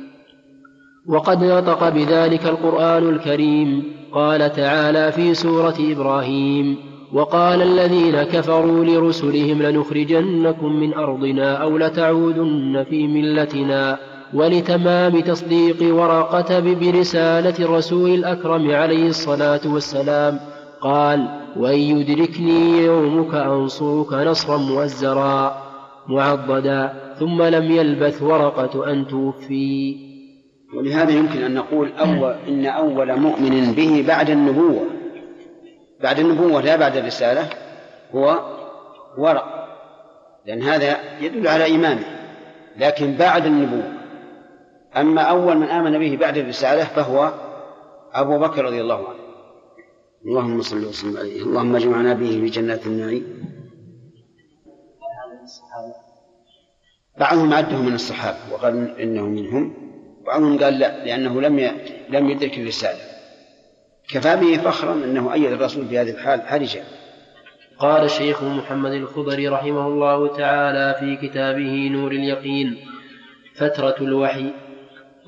[1.07, 3.83] وقد نطق بذلك القرآن الكريم.
[4.13, 6.77] قال تعالى في سورة إبراهيم
[7.13, 13.97] وقال الذين كفروا لرسلهم لنخرجنكم من أرضنا أو لتعودن في ملتنا.
[14.33, 20.39] ولتمام تصديق ورقة برسالة الرسول الأكرم عليه الصلاة والسلام
[20.81, 21.27] قال
[21.57, 25.61] وإن يدركني يومك أنصرك نصرا مؤزرا.
[26.07, 30.10] معضدا ثم لم يلبث ورقة أن توفي.
[30.75, 34.85] ولهذا يمكن أن نقول أول إن أول مؤمن به بعد النبوة.
[36.03, 37.49] بعد النبوة لا بعد الرسالة
[38.15, 38.39] هو
[39.17, 39.67] ورق.
[40.45, 42.05] لأن هذا يدل على إيمانه.
[42.77, 43.93] لكن بعد النبوة.
[44.97, 47.33] أما أول من آمن به بعد الرسالة فهو
[48.13, 49.21] أبو بكر رضي الله عنه.
[50.25, 51.41] اللهم صل وسلم عليه.
[51.41, 53.51] اللهم اجمعنا به في جنات النعيم.
[57.17, 59.90] بعضهم عده من الصحابة وقال إنه منهم.
[60.25, 61.71] بعضهم قال لا لأنه لم
[62.09, 63.11] لم يدرك الرسالة.
[64.09, 66.83] كفى به فخرا أنه أيد الرسول في هذه الحال حرجا
[67.79, 72.77] قال الشيخ محمد الخضري رحمه الله تعالى في كتابه نور اليقين
[73.55, 74.45] فترة الوحي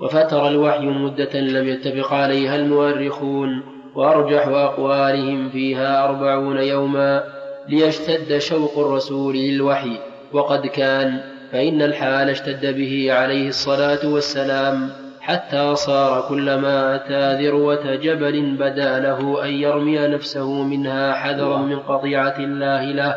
[0.02, 3.64] وفتر الوحي مدة لم يتفق عليها المؤرخون
[3.96, 7.24] وأرجح أقوالهم فيها أربعون يوما
[7.70, 10.00] ليشتد شوق الرسول للوحي
[10.34, 14.90] وقد كان فإن الحال اشتد به عليه الصلاة والسلام
[15.22, 22.36] حتى صار كلما أتى ذروة جبل بدا له أن يرمي نفسه منها حذرا من قطيعة
[22.40, 23.16] الله له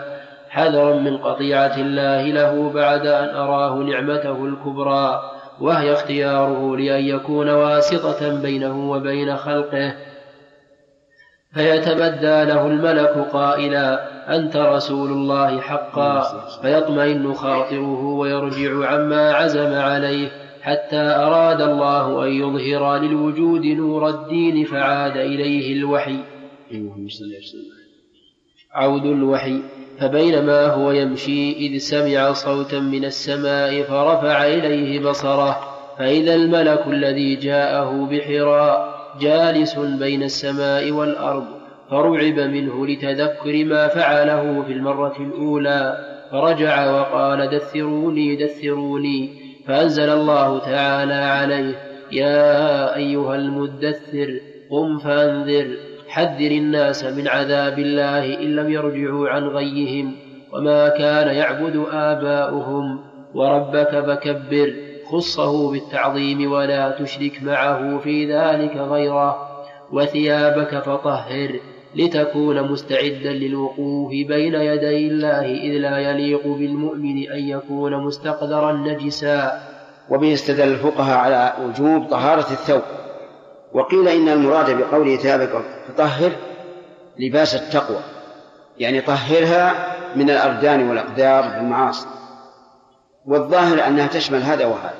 [0.49, 5.21] حذرا من قطيعة الله له بعد أن أراه نعمته الكبرى
[5.61, 9.95] وهي اختياره لأن يكون واسطة بينه وبين خلقه.
[11.57, 16.23] فيتبدى له الملك قائلا أنت رسول الله حقا.
[16.63, 20.29] فيطمئن خاطره ويرجع عما عزم عليه
[20.63, 26.19] حتى أراد الله أن يظهر للوجود نور الدين فعاد إليه الوحي.
[28.75, 29.61] عود الوحي.
[30.01, 35.61] فبينما هو يمشي إذ سمع صوتا من السماء فرفع إليه بصره.
[35.99, 38.86] فإذا الملك الذي جاءه بحراء
[39.21, 41.45] جالس بين السماء والأرض
[41.91, 45.99] فرعب منه لتذكر ما فعله في المرة الأولى.
[46.33, 49.47] فرجع وقال دثروني دثروني.
[49.67, 51.75] فأنزل الله تعالى عليه
[52.13, 54.41] يا أيها المدثر
[54.71, 55.67] قم فأنذر
[56.09, 60.13] حذر الناس من عذاب الله إن لم يرجعوا عن غيهم
[60.53, 63.01] وما كان يعبد آباؤهم
[63.35, 64.75] وربك فكبر.
[65.11, 69.37] خصه بالتعظيم ولا تشرك معه في ذلك غيره
[69.93, 71.61] وثيابك فطهر
[71.95, 79.63] لتكون مستعدا للوقوف بين يدي الله إذ لا يليق بالمؤمن أن يكون مستقدرا نجسا.
[80.11, 82.83] وبه استدل الفقهاء على وجوب طهارة الثوب.
[83.73, 85.51] وقيل إن المراد بقوله ثيابك
[85.89, 86.33] فطهر
[87.19, 88.01] لباس التقوى
[88.79, 89.75] يعني طهرها
[90.17, 92.07] من الأردان والأقدار بالمعاصي
[93.27, 94.95] والظاهر أنها تشمل هذا وهذا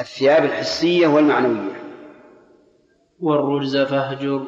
[0.00, 1.80] الثياب الحسية والمعنوية.
[3.20, 4.42] والرجز فاهجر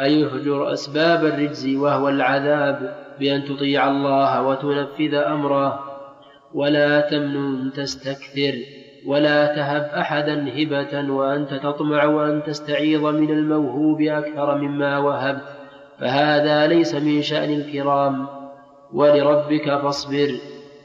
[0.00, 5.84] أي اهجر أسباب الرجز وهو العذاب بأن تطيع الله وتنفذ أمره.
[6.54, 8.54] ولا تمنن تستكثر
[9.06, 15.44] ولا تهب أحدا هبة وأنت تطمع أن تستعيض من الموهوب أكثر مما وهبت.
[15.98, 18.26] فهذا ليس من شأن الكرام.
[18.92, 20.30] ولربك فاصبر.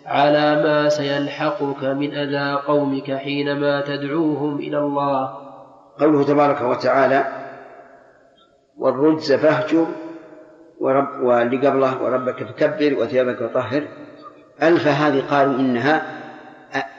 [0.06, 5.38] على ما سيلحقك من أذى قومك حينما تدعوهم إلى الله.
[6.00, 7.26] قوله تبارك وتعالى
[8.78, 9.88] والرجز فاهجر
[10.80, 13.88] ورب واللي قبله وربك فكبر وثيابك فطهر.
[14.64, 16.06] ألف هذه قالوا إنها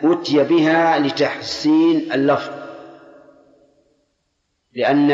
[0.05, 2.53] أتي بها لتحسين اللفظ
[4.75, 5.09] لأن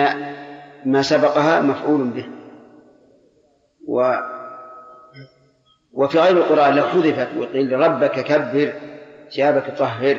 [0.85, 2.29] ما سبقها مفعول به.
[3.89, 4.15] و
[5.95, 8.73] وفي غير القرآن لو حذفت وقيل ربك كبر
[9.31, 10.19] ثيابك طهر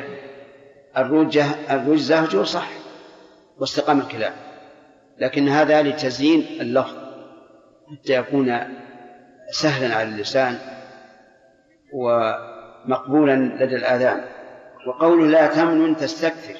[0.96, 2.68] الرجة الرجز اهجر صح
[3.58, 4.32] واستقام الكلام.
[5.18, 6.96] لكن هذا لتزيين اللفظ
[7.92, 8.58] حتى يكون
[9.50, 10.58] سهلا على اللسان
[11.92, 14.24] ومقبولا لدى الآذان.
[14.86, 16.54] وقوله لا تمنن تستكثر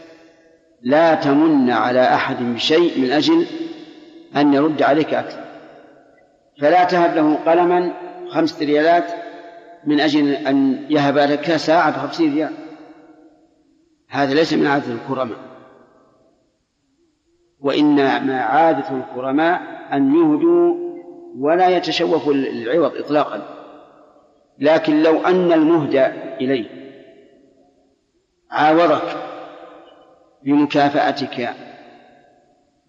[0.83, 3.47] لا تمن على أحد بشيء من أجل
[4.37, 5.45] أن يرد عليك أكثر.
[6.61, 7.93] فلا تهب له قلما
[8.31, 9.05] خمسة ريالات
[9.87, 12.53] من أجل أن يهب لك ساعة بخمسين ريال.
[14.09, 15.39] هذا ليس من عادة الكرماء.
[17.61, 19.61] وإنما عادة الكرماء
[19.93, 20.75] أن يهدوا
[21.39, 23.43] ولا يتشوفوا العوض إطلاقا.
[24.59, 26.07] لكن لو أن المهدى
[26.41, 26.85] إليه
[28.51, 29.17] عاورك
[30.43, 31.55] بمكافأتك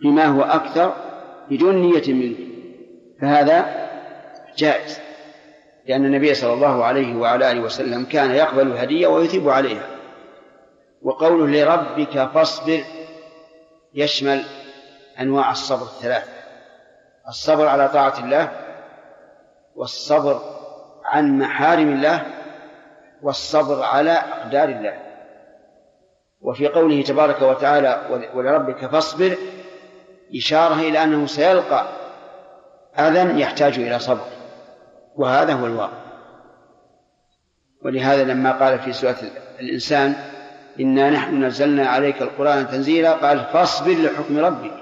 [0.03, 0.93] بما هو أكثر
[1.49, 2.37] بدون نية منك
[3.21, 3.65] فهذا
[4.57, 5.04] جائز.
[5.85, 9.87] لأن النبي صلى الله عليه وعلى آله وسلم كان يقبل الهدية ويثيب عليها.
[11.01, 12.83] وقوله لربك فاصبر
[13.93, 14.43] يشمل
[15.19, 16.31] أنواع الصبر الثلاثة.
[17.27, 18.51] الصبر على طاعة الله
[19.75, 20.41] والصبر
[21.05, 22.25] عن محارم الله
[23.21, 24.97] والصبر على أقدار الله.
[26.41, 28.01] وفي قوله تبارك وتعالى
[28.33, 29.37] ولربك فاصبر
[30.35, 31.85] إشارة إلى أنه سيلقى
[32.99, 34.34] أذى يحتاج إلى صبر.
[35.17, 36.05] وهذا هو الواقع.
[37.81, 39.17] ولهذا لما قال في سورة
[39.59, 40.15] الإنسان
[40.79, 44.73] إنا نحن نزلنا عليك القرآن تنزيلا قال فاصبر لحكم ربك.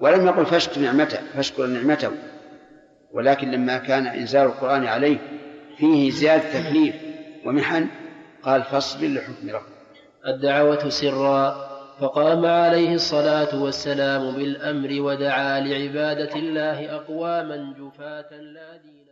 [0.00, 2.10] ولم يقل فاشكر نعمته فاشكر نعمته.
[3.12, 5.18] ولكن لما كان إنزال القرآن عليه
[5.76, 6.94] فيه زيادة تكليف
[7.46, 7.86] ومحن
[8.42, 9.76] قال فاصبر لحكم ربك.
[10.26, 11.66] الدعوة سرا
[12.00, 19.05] فقام عليه الصلاة والسلام بالأمر ودعا لعبادة الله أقواما جفاة لا دين